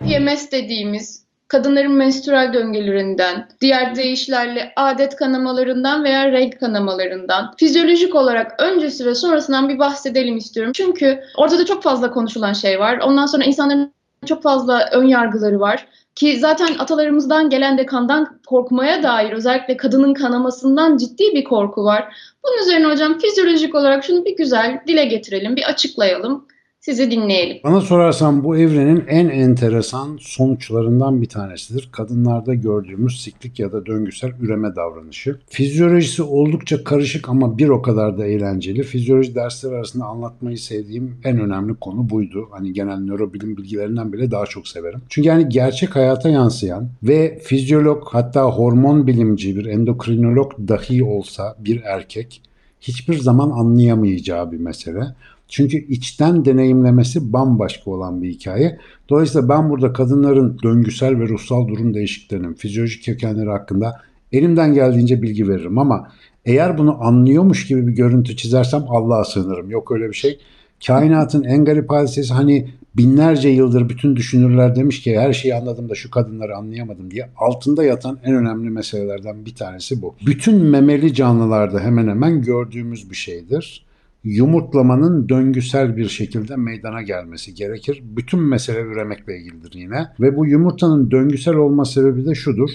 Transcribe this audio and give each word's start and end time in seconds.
PMS 0.00 0.50
dediğimiz 0.52 1.28
kadınların 1.48 1.92
menstrual 1.92 2.52
döngülerinden, 2.52 3.48
diğer 3.60 3.96
deyişlerle 3.96 4.72
adet 4.76 5.16
kanamalarından 5.16 6.04
veya 6.04 6.32
reg 6.32 6.60
kanamalarından 6.60 7.54
fizyolojik 7.56 8.14
olarak 8.14 8.62
öncesi 8.62 9.06
ve 9.06 9.14
sonrasından 9.14 9.68
bir 9.68 9.78
bahsedelim 9.78 10.36
istiyorum. 10.36 10.72
Çünkü 10.72 11.20
ortada 11.36 11.66
çok 11.66 11.82
fazla 11.82 12.10
konuşulan 12.10 12.52
şey 12.52 12.80
var. 12.80 12.98
Ondan 12.98 13.26
sonra 13.26 13.44
insanların 13.44 13.92
çok 14.26 14.42
fazla 14.42 14.88
ön 14.92 15.04
yargıları 15.04 15.60
var. 15.60 15.86
Ki 16.14 16.38
zaten 16.38 16.78
atalarımızdan 16.78 17.50
gelen 17.50 17.78
de 17.78 17.86
kandan 17.86 18.40
korkmaya 18.46 19.02
dair 19.02 19.32
özellikle 19.32 19.76
kadının 19.76 20.14
kanamasından 20.14 20.96
ciddi 20.96 21.24
bir 21.34 21.44
korku 21.44 21.84
var. 21.84 22.14
Bunun 22.44 22.62
üzerine 22.62 22.86
hocam 22.86 23.18
fizyolojik 23.18 23.74
olarak 23.74 24.04
şunu 24.04 24.24
bir 24.24 24.36
güzel 24.36 24.80
dile 24.86 25.04
getirelim, 25.04 25.56
bir 25.56 25.68
açıklayalım. 25.68 26.46
Sizi 26.80 27.10
dinleyelim. 27.10 27.58
Bana 27.64 27.80
sorarsan 27.80 28.44
bu 28.44 28.56
evrenin 28.56 29.04
en 29.08 29.28
enteresan 29.28 30.18
sonuçlarından 30.20 31.22
bir 31.22 31.28
tanesidir. 31.28 31.88
Kadınlarda 31.92 32.54
gördüğümüz 32.54 33.22
siklik 33.22 33.60
ya 33.60 33.72
da 33.72 33.86
döngüsel 33.86 34.30
üreme 34.40 34.76
davranışı. 34.76 35.38
Fizyolojisi 35.48 36.22
oldukça 36.22 36.84
karışık 36.84 37.28
ama 37.28 37.58
bir 37.58 37.68
o 37.68 37.82
kadar 37.82 38.18
da 38.18 38.26
eğlenceli. 38.26 38.82
Fizyoloji 38.82 39.34
dersleri 39.34 39.74
arasında 39.74 40.04
anlatmayı 40.04 40.58
sevdiğim 40.58 41.16
en 41.24 41.40
önemli 41.40 41.74
konu 41.74 42.10
buydu. 42.10 42.48
Hani 42.50 42.72
genel 42.72 42.98
nörobilim 42.98 43.56
bilgilerinden 43.56 44.12
bile 44.12 44.30
daha 44.30 44.46
çok 44.46 44.68
severim. 44.68 45.00
Çünkü 45.08 45.28
yani 45.28 45.48
gerçek 45.48 45.96
hayata 45.96 46.28
yansıyan 46.28 46.88
ve 47.02 47.38
fizyolog 47.38 48.08
hatta 48.10 48.42
hormon 48.42 49.06
bilimci 49.06 49.56
bir 49.56 49.66
endokrinolog 49.66 50.52
dahi 50.68 51.04
olsa 51.04 51.56
bir 51.58 51.82
erkek 51.82 52.42
hiçbir 52.80 53.18
zaman 53.18 53.50
anlayamayacağı 53.50 54.52
bir 54.52 54.58
mesele. 54.58 55.02
Çünkü 55.48 55.76
içten 55.76 56.44
deneyimlemesi 56.44 57.32
bambaşka 57.32 57.90
olan 57.90 58.22
bir 58.22 58.30
hikaye. 58.30 58.78
Dolayısıyla 59.08 59.48
ben 59.48 59.70
burada 59.70 59.92
kadınların 59.92 60.58
döngüsel 60.62 61.18
ve 61.18 61.28
ruhsal 61.28 61.68
durum 61.68 61.94
değişikliklerinin 61.94 62.54
fizyolojik 62.54 63.04
kökenleri 63.04 63.50
hakkında 63.50 64.00
elimden 64.32 64.74
geldiğince 64.74 65.22
bilgi 65.22 65.48
veririm 65.48 65.78
ama 65.78 66.12
eğer 66.44 66.78
bunu 66.78 67.04
anlıyormuş 67.04 67.66
gibi 67.66 67.86
bir 67.86 67.92
görüntü 67.92 68.36
çizersem 68.36 68.84
Allah'a 68.88 69.24
sığınırım. 69.24 69.70
Yok 69.70 69.92
öyle 69.92 70.08
bir 70.08 70.14
şey. 70.14 70.38
Kainatın 70.86 71.44
en 71.44 71.64
garip 71.64 71.90
hadisesi 71.90 72.34
hani 72.34 72.68
binlerce 72.96 73.48
yıldır 73.48 73.88
bütün 73.88 74.16
düşünürler 74.16 74.76
demiş 74.76 75.02
ki 75.02 75.18
her 75.18 75.32
şeyi 75.32 75.54
anladım 75.54 75.88
da 75.88 75.94
şu 75.94 76.10
kadınları 76.10 76.56
anlayamadım 76.56 77.10
diye 77.10 77.28
altında 77.36 77.84
yatan 77.84 78.18
en 78.24 78.34
önemli 78.34 78.70
meselelerden 78.70 79.46
bir 79.46 79.54
tanesi 79.54 80.02
bu. 80.02 80.14
Bütün 80.26 80.64
memeli 80.64 81.14
canlılarda 81.14 81.80
hemen 81.80 82.08
hemen 82.08 82.42
gördüğümüz 82.42 83.10
bir 83.10 83.16
şeydir 83.16 83.87
yumurtlamanın 84.24 85.28
döngüsel 85.28 85.96
bir 85.96 86.08
şekilde 86.08 86.56
meydana 86.56 87.02
gelmesi 87.02 87.54
gerekir. 87.54 88.02
Bütün 88.04 88.40
mesele 88.40 88.80
üremekle 88.80 89.38
ilgilidir 89.38 89.72
yine. 89.74 90.06
Ve 90.20 90.36
bu 90.36 90.46
yumurtanın 90.46 91.10
döngüsel 91.10 91.54
olma 91.54 91.84
sebebi 91.84 92.26
de 92.26 92.34
şudur. 92.34 92.70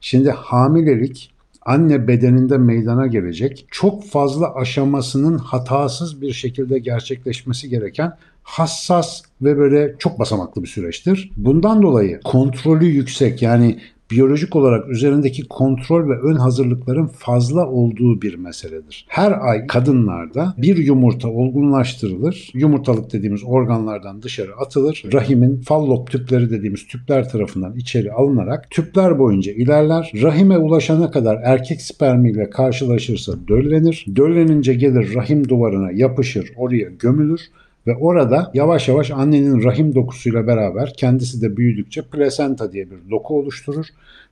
Şimdi 0.00 0.30
hamilelik 0.30 1.34
anne 1.62 2.08
bedeninde 2.08 2.58
meydana 2.58 3.06
gelecek 3.06 3.66
çok 3.70 4.04
fazla 4.04 4.54
aşamasının 4.54 5.38
hatasız 5.38 6.22
bir 6.22 6.32
şekilde 6.32 6.78
gerçekleşmesi 6.78 7.68
gereken 7.68 8.12
hassas 8.42 9.22
ve 9.42 9.58
böyle 9.58 9.94
çok 9.98 10.18
basamaklı 10.18 10.62
bir 10.62 10.68
süreçtir. 10.68 11.30
Bundan 11.36 11.82
dolayı 11.82 12.20
kontrolü 12.24 12.86
yüksek 12.86 13.42
yani 13.42 13.78
biyolojik 14.10 14.56
olarak 14.56 14.88
üzerindeki 14.88 15.48
kontrol 15.48 16.10
ve 16.10 16.18
ön 16.20 16.36
hazırlıkların 16.36 17.06
fazla 17.06 17.66
olduğu 17.66 18.22
bir 18.22 18.34
meseledir. 18.34 19.06
Her 19.08 19.48
ay 19.48 19.66
kadınlarda 19.66 20.54
bir 20.58 20.76
yumurta 20.76 21.28
olgunlaştırılır. 21.28 22.50
Yumurtalık 22.54 23.12
dediğimiz 23.12 23.40
organlardan 23.44 24.22
dışarı 24.22 24.56
atılır. 24.56 25.04
Rahimin 25.12 25.60
fallop 25.60 26.10
tüpleri 26.10 26.50
dediğimiz 26.50 26.86
tüpler 26.86 27.28
tarafından 27.28 27.76
içeri 27.76 28.12
alınarak 28.12 28.70
tüpler 28.70 29.18
boyunca 29.18 29.52
ilerler. 29.52 30.12
Rahime 30.22 30.58
ulaşana 30.58 31.10
kadar 31.10 31.38
erkek 31.44 31.82
spermiyle 31.82 32.50
karşılaşırsa 32.50 33.32
döllenir. 33.48 34.06
Döllenince 34.16 34.74
gelir 34.74 35.14
rahim 35.14 35.48
duvarına 35.48 35.90
yapışır, 35.90 36.52
oraya 36.56 36.88
gömülür 36.88 37.40
ve 37.88 37.96
orada 37.96 38.50
yavaş 38.54 38.88
yavaş 38.88 39.10
annenin 39.10 39.64
rahim 39.64 39.94
dokusuyla 39.94 40.46
beraber 40.46 40.92
kendisi 40.96 41.42
de 41.42 41.56
büyüdükçe 41.56 42.02
plasenta 42.02 42.72
diye 42.72 42.90
bir 42.90 43.10
doku 43.10 43.38
oluşturur. 43.38 43.86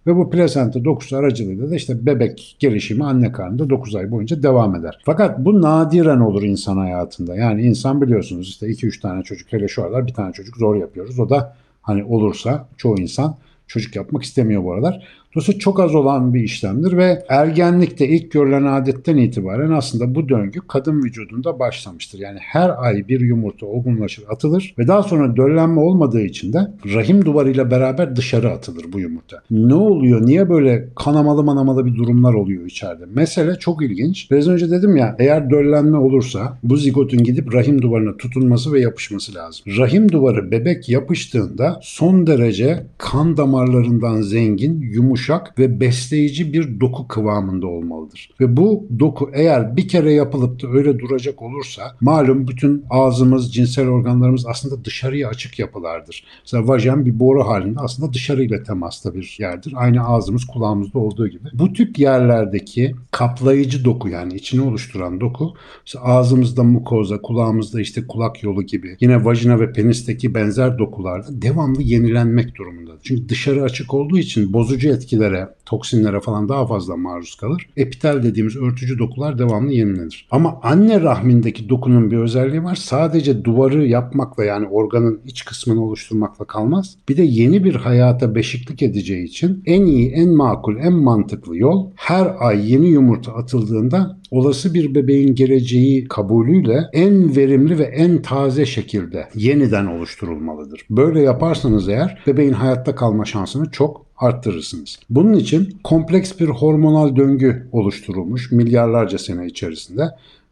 Ve 0.06 0.16
bu 0.16 0.30
plasenta 0.30 0.84
dokusu 0.84 1.16
aracılığıyla 1.16 1.70
da 1.70 1.74
işte 1.74 2.06
bebek 2.06 2.56
gelişimi 2.58 3.04
anne 3.04 3.32
karnında 3.32 3.70
9 3.70 3.96
ay 3.96 4.10
boyunca 4.10 4.42
devam 4.42 4.74
eder. 4.74 4.98
Fakat 5.04 5.38
bu 5.38 5.62
nadiren 5.62 6.20
olur 6.20 6.42
insan 6.42 6.76
hayatında. 6.76 7.36
Yani 7.36 7.62
insan 7.62 8.02
biliyorsunuz 8.02 8.48
işte 8.48 8.66
2-3 8.66 9.00
tane 9.00 9.22
çocuk 9.22 9.52
hele 9.52 9.68
şu 9.68 9.84
aralar 9.84 10.06
bir 10.06 10.14
tane 10.14 10.32
çocuk 10.32 10.56
zor 10.56 10.76
yapıyoruz. 10.76 11.20
O 11.20 11.30
da 11.30 11.56
hani 11.82 12.04
olursa 12.04 12.68
çoğu 12.76 13.00
insan 13.00 13.36
çocuk 13.66 13.97
yapmak 13.97 14.22
istemiyor 14.22 14.65
bu 14.65 14.72
aralar. 14.72 15.06
Dolayısıyla 15.37 15.59
çok 15.59 15.81
az 15.81 15.94
olan 15.94 16.34
bir 16.34 16.41
işlemdir 16.41 16.97
ve 16.97 17.25
ergenlikte 17.28 18.09
ilk 18.09 18.32
görülen 18.32 18.65
adetten 18.65 19.16
itibaren 19.16 19.71
aslında 19.71 20.15
bu 20.15 20.28
döngü 20.28 20.60
kadın 20.69 21.03
vücudunda 21.03 21.59
başlamıştır. 21.59 22.19
Yani 22.19 22.38
her 22.43 22.84
ay 22.84 23.09
bir 23.09 23.21
yumurta 23.21 23.66
olgunlaşır 23.66 24.25
atılır 24.28 24.75
ve 24.78 24.88
daha 24.88 25.03
sonra 25.03 25.37
döllenme 25.37 25.81
olmadığı 25.81 26.21
için 26.21 26.53
de 26.53 26.59
rahim 26.94 27.25
duvarıyla 27.25 27.71
beraber 27.71 28.16
dışarı 28.16 28.50
atılır 28.50 28.84
bu 28.93 29.00
yumurta. 29.00 29.43
Ne 29.50 29.75
oluyor? 29.75 30.27
Niye 30.27 30.48
böyle 30.48 30.88
kanamalı 30.97 31.44
manamalı 31.44 31.87
bir 31.87 31.94
durumlar 31.94 32.34
oluyor 32.34 32.66
içeride? 32.66 33.04
Mesele 33.15 33.59
çok 33.59 33.83
ilginç. 33.83 34.31
Biraz 34.31 34.48
önce 34.48 34.71
dedim 34.71 34.97
ya 34.97 35.16
eğer 35.19 35.50
döllenme 35.50 35.97
olursa 35.97 36.59
bu 36.62 36.77
zigotun 36.77 37.22
gidip 37.22 37.54
rahim 37.54 37.83
duvarına 37.83 38.16
tutunması 38.16 38.72
ve 38.72 38.81
yapışması 38.81 39.34
lazım. 39.34 39.65
Rahim 39.78 40.12
duvarı 40.12 40.50
bebek 40.50 40.88
yapıştığında 40.88 41.78
son 41.83 42.27
derece 42.27 42.87
kan 42.98 43.37
damarlarından 43.56 44.20
zengin, 44.20 44.80
yumuşak 44.80 45.58
ve 45.58 45.80
besleyici 45.80 46.52
bir 46.52 46.80
doku 46.80 47.08
kıvamında 47.08 47.66
olmalıdır. 47.66 48.30
Ve 48.40 48.56
bu 48.56 48.86
doku 48.98 49.30
eğer 49.34 49.76
bir 49.76 49.88
kere 49.88 50.12
yapılıp 50.12 50.62
da 50.62 50.68
öyle 50.68 50.98
duracak 50.98 51.42
olursa 51.42 51.82
malum 52.00 52.48
bütün 52.48 52.84
ağzımız, 52.90 53.54
cinsel 53.54 53.88
organlarımız 53.88 54.46
aslında 54.46 54.84
dışarıya 54.84 55.28
açık 55.28 55.58
yapılardır. 55.58 56.24
Mesela 56.44 56.68
vajen 56.68 57.06
bir 57.06 57.20
boru 57.20 57.46
halinde 57.46 57.80
aslında 57.80 58.12
dışarıyla 58.12 58.62
temasta 58.62 59.14
bir 59.14 59.36
yerdir. 59.40 59.72
Aynı 59.76 60.06
ağzımız 60.06 60.44
kulağımızda 60.44 60.98
olduğu 60.98 61.28
gibi. 61.28 61.48
Bu 61.52 61.72
tip 61.72 61.98
yerlerdeki 61.98 62.94
kaplayıcı 63.10 63.84
doku 63.84 64.08
yani 64.08 64.34
içini 64.34 64.60
oluşturan 64.60 65.20
doku 65.20 65.54
ağzımızda 65.98 66.62
mukoza, 66.62 67.22
kulağımızda 67.22 67.80
işte 67.80 68.06
kulak 68.06 68.42
yolu 68.42 68.62
gibi 68.62 68.96
yine 69.00 69.24
vajina 69.24 69.60
ve 69.60 69.72
penisteki 69.72 70.34
benzer 70.34 70.78
dokularda 70.78 71.42
devamlı 71.42 71.82
yenilenmek 71.82 72.54
durumundadır. 72.54 73.00
Çünkü 73.02 73.28
dışarı 73.28 73.45
açık 73.50 73.94
olduğu 73.94 74.18
için 74.18 74.52
bozucu 74.52 74.88
etki 74.88 75.04
etkilere, 75.06 75.48
toksinlere 75.66 76.21
falan 76.21 76.49
daha 76.49 76.66
fazla 76.66 76.97
maruz 76.97 77.34
kalır. 77.34 77.69
Epitel 77.77 78.22
dediğimiz 78.22 78.56
örtücü 78.56 78.99
dokular 78.99 79.38
devamlı 79.38 79.72
yenilenir. 79.72 80.28
Ama 80.31 80.60
anne 80.62 81.00
rahmindeki 81.00 81.69
dokunun 81.69 82.10
bir 82.10 82.16
özelliği 82.16 82.65
var. 82.65 82.75
Sadece 82.75 83.44
duvarı 83.44 83.87
yapmakla 83.87 84.44
yani 84.44 84.66
organın 84.69 85.21
iç 85.27 85.44
kısmını 85.44 85.84
oluşturmakla 85.84 86.44
kalmaz. 86.44 86.97
Bir 87.09 87.16
de 87.16 87.22
yeni 87.22 87.65
bir 87.65 87.75
hayata 87.75 88.34
beşiklik 88.34 88.82
edeceği 88.82 89.25
için 89.25 89.62
en 89.66 89.87
iyi, 89.87 90.10
en 90.10 90.28
makul, 90.28 90.77
en 90.77 90.93
mantıklı 90.93 91.56
yol 91.56 91.91
her 91.97 92.37
ay 92.38 92.72
yeni 92.72 92.87
yumurta 92.87 93.33
atıldığında 93.33 94.19
olası 94.31 94.75
bir 94.75 94.94
bebeğin 94.94 95.34
geleceği 95.34 96.09
kabulüyle 96.09 96.81
en 96.93 97.37
verimli 97.37 97.78
ve 97.78 97.84
en 97.84 98.22
taze 98.22 98.66
şekilde 98.66 99.28
yeniden 99.34 99.87
oluşturulmalıdır. 99.87 100.87
Böyle 100.91 101.22
yaparsanız 101.22 101.88
eğer 101.88 102.22
bebeğin 102.27 102.53
hayatta 102.53 102.94
kalma 102.94 103.25
şansını 103.25 103.71
çok 103.71 104.05
arttırırsınız. 104.19 104.99
Bunun 105.10 105.32
için 105.32 105.78
kompleks 105.84 106.41
bir 106.41 106.49
hormonal 106.49 107.16
döngü 107.16 107.69
oluşturulmuş 107.72 108.53
milyarlarca 108.53 109.19
sene 109.19 109.47
içerisinde 109.47 110.03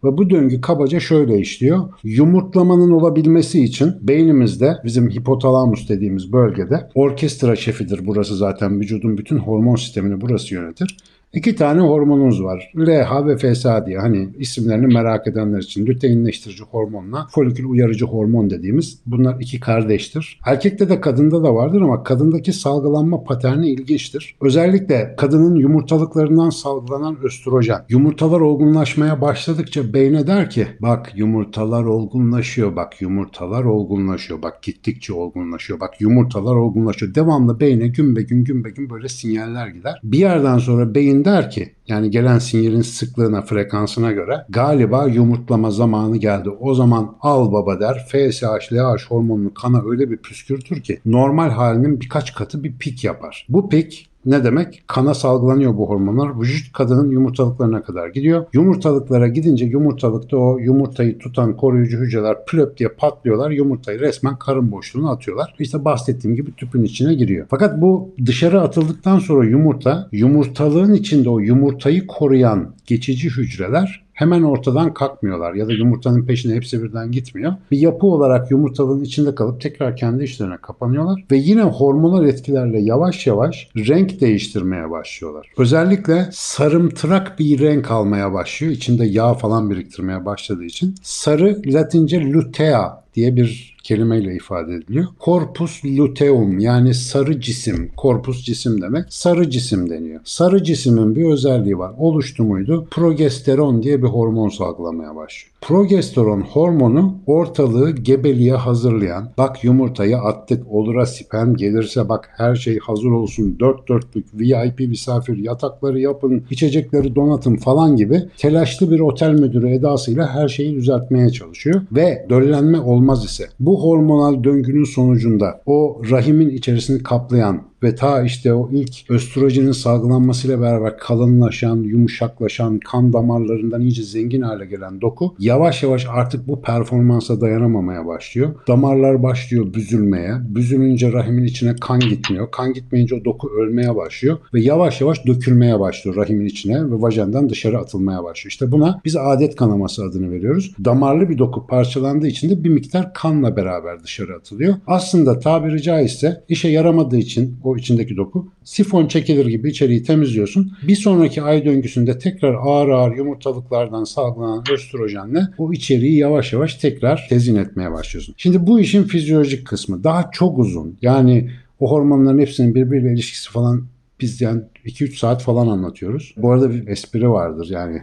ve 0.04 0.16
bu 0.16 0.30
döngü 0.30 0.60
kabaca 0.60 1.00
şöyle 1.00 1.38
işliyor. 1.38 1.88
Yumurtlamanın 2.02 2.90
olabilmesi 2.90 3.64
için 3.64 3.94
beynimizde 4.02 4.76
bizim 4.84 5.10
hipotalamus 5.10 5.88
dediğimiz 5.88 6.32
bölgede 6.32 6.90
orkestra 6.94 7.56
şefidir 7.56 8.00
burası 8.06 8.36
zaten 8.36 8.80
vücudun 8.80 9.18
bütün 9.18 9.38
hormon 9.38 9.76
sistemini 9.76 10.20
burası 10.20 10.54
yönetir. 10.54 10.96
İki 11.34 11.56
tane 11.56 11.80
hormonumuz 11.80 12.44
var. 12.44 12.72
LH 12.76 13.26
ve 13.26 13.36
FSH 13.36 13.86
diye 13.86 13.98
hani 13.98 14.28
isimlerini 14.38 14.86
merak 14.86 15.26
edenler 15.26 15.58
için 15.58 15.86
lüteinleştirici 15.86 16.62
hormonla 16.62 17.26
folikül 17.30 17.64
uyarıcı 17.64 18.04
hormon 18.04 18.50
dediğimiz 18.50 18.98
bunlar 19.06 19.36
iki 19.40 19.60
kardeştir. 19.60 20.40
Erkekte 20.46 20.88
de 20.88 21.00
kadında 21.00 21.44
da 21.44 21.54
vardır 21.54 21.80
ama 21.80 22.02
kadındaki 22.02 22.52
salgılanma 22.52 23.24
paterni 23.24 23.68
ilginçtir. 23.68 24.36
Özellikle 24.40 25.14
kadının 25.16 25.54
yumurtalıklarından 25.54 26.50
salgılanan 26.50 27.16
östrojen. 27.22 27.84
Yumurtalar 27.88 28.40
olgunlaşmaya 28.40 29.20
başladıkça 29.20 29.94
beyne 29.94 30.26
der 30.26 30.50
ki 30.50 30.66
bak 30.80 31.12
yumurtalar 31.16 31.84
olgunlaşıyor 31.84 32.76
bak 32.76 33.02
yumurtalar 33.02 33.64
olgunlaşıyor 33.64 34.42
bak 34.42 34.62
gittikçe 34.62 35.12
olgunlaşıyor 35.12 35.80
bak 35.80 36.00
yumurtalar 36.00 36.56
olgunlaşıyor. 36.56 37.14
Devamlı 37.14 37.60
beyne 37.60 37.88
gün 37.88 38.16
be 38.16 38.22
gün 38.22 38.44
gün 38.44 38.64
be 38.64 38.70
gün 38.70 38.90
böyle 38.90 39.08
sinyaller 39.08 39.66
gider. 39.66 40.00
Bir 40.04 40.18
yerden 40.18 40.58
sonra 40.58 40.94
beyin 40.94 41.23
Der 41.24 41.50
ki 41.50 41.74
yani 41.88 42.10
gelen 42.10 42.38
sinyalin 42.38 42.82
sıklığına, 42.82 43.42
frekansına 43.42 44.12
göre 44.12 44.44
galiba 44.48 45.06
yumurtlama 45.06 45.70
zamanı 45.70 46.16
geldi. 46.16 46.50
O 46.50 46.74
zaman 46.74 47.16
al 47.20 47.52
baba 47.52 47.80
der. 47.80 48.06
FSH, 48.08 48.72
LH 48.72 49.04
hormonunu 49.08 49.54
kana 49.54 49.82
öyle 49.90 50.10
bir 50.10 50.16
püskürtür 50.16 50.82
ki 50.82 51.00
normal 51.06 51.50
halinin 51.50 52.00
birkaç 52.00 52.34
katı 52.34 52.64
bir 52.64 52.78
pik 52.78 53.04
yapar. 53.04 53.46
Bu 53.48 53.68
pik 53.68 54.08
ne 54.26 54.44
demek? 54.44 54.84
Kana 54.86 55.14
salgılanıyor 55.14 55.76
bu 55.76 55.88
hormonlar. 55.88 56.40
Vücut 56.40 56.72
kadının 56.72 57.10
yumurtalıklarına 57.10 57.82
kadar 57.82 58.08
gidiyor. 58.08 58.46
Yumurtalıklara 58.52 59.28
gidince 59.28 59.64
yumurtalıkta 59.64 60.36
o 60.36 60.58
yumurtayı 60.58 61.18
tutan 61.18 61.56
koruyucu 61.56 61.98
hücreler 61.98 62.36
plöp 62.46 62.78
diye 62.78 62.88
patlıyorlar. 62.88 63.50
Yumurtayı 63.50 64.00
resmen 64.00 64.38
karın 64.38 64.72
boşluğuna 64.72 65.10
atıyorlar. 65.10 65.54
İşte 65.58 65.84
bahsettiğim 65.84 66.36
gibi 66.36 66.52
tüpün 66.56 66.84
içine 66.84 67.14
giriyor. 67.14 67.46
Fakat 67.50 67.80
bu 67.80 68.14
dışarı 68.26 68.60
atıldıktan 68.60 69.18
sonra 69.18 69.46
yumurta, 69.46 70.08
yumurtalığın 70.12 70.94
içinde 70.94 71.30
o 71.30 71.38
yumurtayı 71.38 72.06
koruyan 72.06 72.74
geçici 72.86 73.28
hücreler 73.28 74.03
hemen 74.14 74.42
ortadan 74.42 74.94
kalkmıyorlar 74.94 75.54
ya 75.54 75.68
da 75.68 75.72
yumurtanın 75.72 76.26
peşine 76.26 76.54
hepsi 76.54 76.82
birden 76.82 77.12
gitmiyor. 77.12 77.52
Bir 77.70 77.78
yapı 77.78 78.06
olarak 78.06 78.50
yumurtalığın 78.50 79.04
içinde 79.04 79.34
kalıp 79.34 79.60
tekrar 79.60 79.96
kendi 79.96 80.24
işlerine 80.24 80.56
kapanıyorlar 80.56 81.24
ve 81.30 81.36
yine 81.36 81.62
hormonal 81.62 82.26
etkilerle 82.26 82.80
yavaş 82.80 83.26
yavaş 83.26 83.68
renk 83.76 84.20
değiştirmeye 84.20 84.90
başlıyorlar. 84.90 85.46
Özellikle 85.58 86.28
sarımtırak 86.32 87.38
bir 87.38 87.60
renk 87.60 87.90
almaya 87.90 88.32
başlıyor. 88.32 88.72
İçinde 88.72 89.06
yağ 89.06 89.34
falan 89.34 89.70
biriktirmeye 89.70 90.24
başladığı 90.24 90.64
için. 90.64 90.94
Sarı 91.02 91.62
Latince 91.66 92.32
lutea 92.32 93.04
diye 93.14 93.36
bir 93.36 93.73
kelimeyle 93.84 94.34
ifade 94.34 94.74
ediliyor. 94.74 95.06
Corpus 95.24 95.84
luteum 95.84 96.58
yani 96.58 96.94
sarı 96.94 97.40
cisim, 97.40 97.90
korpus 97.96 98.44
cisim 98.44 98.82
demek. 98.82 99.04
Sarı 99.08 99.50
cisim 99.50 99.90
deniyor. 99.90 100.20
Sarı 100.24 100.64
cismin 100.64 101.16
bir 101.16 101.24
özelliği 101.24 101.78
var. 101.78 101.92
Oluştu 101.98 102.44
muydu? 102.44 102.88
Progesteron 102.90 103.82
diye 103.82 104.02
bir 104.02 104.08
hormon 104.08 104.48
salgılamaya 104.48 105.16
başlıyor. 105.16 105.54
Progesteron 105.60 106.40
hormonu 106.40 107.14
ortalığı 107.26 107.90
gebeliğe 107.90 108.54
hazırlayan, 108.54 109.30
bak 109.38 109.64
yumurtayı 109.64 110.18
attık, 110.18 110.72
olura 110.72 111.06
sperm 111.06 111.56
gelirse 111.56 112.08
bak 112.08 112.30
her 112.36 112.54
şey 112.54 112.78
hazır 112.78 113.10
olsun, 113.10 113.56
dört 113.60 113.88
dörtlük 113.88 114.26
VIP 114.34 114.80
misafir 114.80 115.36
yatakları 115.36 116.00
yapın, 116.00 116.44
içecekleri 116.50 117.14
donatın 117.14 117.56
falan 117.56 117.96
gibi 117.96 118.22
telaşlı 118.38 118.90
bir 118.90 119.00
otel 119.00 119.32
müdürü 119.32 119.70
edasıyla 119.70 120.28
her 120.34 120.48
şeyi 120.48 120.74
düzeltmeye 120.74 121.30
çalışıyor 121.30 121.82
ve 121.92 122.26
döllenme 122.30 122.80
olmaz 122.80 123.24
ise 123.24 123.44
bu 123.60 123.73
hormonal 123.82 124.44
döngünün 124.44 124.84
sonucunda 124.84 125.62
o 125.66 126.02
rahimin 126.10 126.48
içerisini 126.48 127.02
kaplayan 127.02 127.62
ve 127.84 127.94
ta 127.94 128.22
işte 128.22 128.54
o 128.54 128.70
ilk 128.72 129.10
östrojenin 129.10 129.72
salgılanmasıyla 129.72 130.60
beraber 130.60 130.98
kalınlaşan, 130.98 131.76
yumuşaklaşan, 131.76 132.78
kan 132.78 133.12
damarlarından 133.12 133.80
iyice 133.80 134.02
zengin 134.02 134.42
hale 134.42 134.66
gelen 134.66 135.00
doku 135.00 135.34
yavaş 135.38 135.82
yavaş 135.82 136.06
artık 136.10 136.48
bu 136.48 136.62
performansa 136.62 137.40
dayanamamaya 137.40 138.06
başlıyor. 138.06 138.54
Damarlar 138.68 139.22
başlıyor 139.22 139.74
büzülmeye. 139.74 140.32
Büzülünce 140.48 141.12
rahimin 141.12 141.44
içine 141.44 141.76
kan 141.76 142.00
gitmiyor. 142.00 142.50
Kan 142.50 142.72
gitmeyince 142.72 143.14
o 143.14 143.24
doku 143.24 143.50
ölmeye 143.50 143.96
başlıyor 143.96 144.38
ve 144.54 144.60
yavaş 144.60 145.00
yavaş 145.00 145.26
dökülmeye 145.26 145.80
başlıyor 145.80 146.16
rahimin 146.16 146.46
içine 146.46 146.90
ve 146.90 147.02
vajandan 147.02 147.48
dışarı 147.50 147.78
atılmaya 147.78 148.24
başlıyor. 148.24 148.50
İşte 148.50 148.72
buna 148.72 149.00
biz 149.04 149.16
adet 149.16 149.56
kanaması 149.56 150.04
adını 150.04 150.30
veriyoruz. 150.30 150.74
Damarlı 150.84 151.28
bir 151.28 151.38
doku 151.38 151.66
parçalandığı 151.66 152.26
için 152.26 152.50
de 152.50 152.64
bir 152.64 152.68
miktar 152.68 153.14
kanla 153.14 153.56
beraber 153.56 154.02
dışarı 154.02 154.36
atılıyor. 154.36 154.74
Aslında 154.86 155.38
tabiri 155.38 155.82
caizse 155.82 156.44
işe 156.48 156.68
yaramadığı 156.68 157.16
için 157.16 157.56
o 157.64 157.73
içindeki 157.76 158.16
doku 158.16 158.48
sifon 158.64 159.06
çekilir 159.06 159.46
gibi 159.46 159.70
içeriği 159.70 160.02
temizliyorsun. 160.02 160.72
Bir 160.88 160.96
sonraki 160.96 161.42
ay 161.42 161.64
döngüsünde 161.64 162.18
tekrar 162.18 162.54
ağır 162.54 162.88
ağır 162.88 163.16
yumurtalıklardan 163.16 164.04
salgılanan 164.04 164.64
östrojenle 164.72 165.40
o 165.58 165.72
içeriği 165.72 166.16
yavaş 166.16 166.52
yavaş 166.52 166.74
tekrar 166.74 167.26
tezin 167.28 167.56
etmeye 167.56 167.92
başlıyorsun. 167.92 168.34
Şimdi 168.38 168.66
bu 168.66 168.80
işin 168.80 169.02
fizyolojik 169.02 169.66
kısmı 169.66 170.04
daha 170.04 170.30
çok 170.30 170.58
uzun. 170.58 170.98
Yani 171.02 171.50
o 171.80 171.90
hormonların 171.90 172.38
hepsinin 172.38 172.74
birbiriyle 172.74 173.12
ilişkisi 173.12 173.50
falan 173.50 173.86
biz 174.20 174.40
yani 174.40 174.62
2-3 174.84 175.18
saat 175.18 175.42
falan 175.42 175.66
anlatıyoruz. 175.66 176.34
Bu 176.36 176.52
arada 176.52 176.70
bir 176.70 176.86
espri 176.86 177.30
vardır 177.30 177.68
yani 177.70 178.02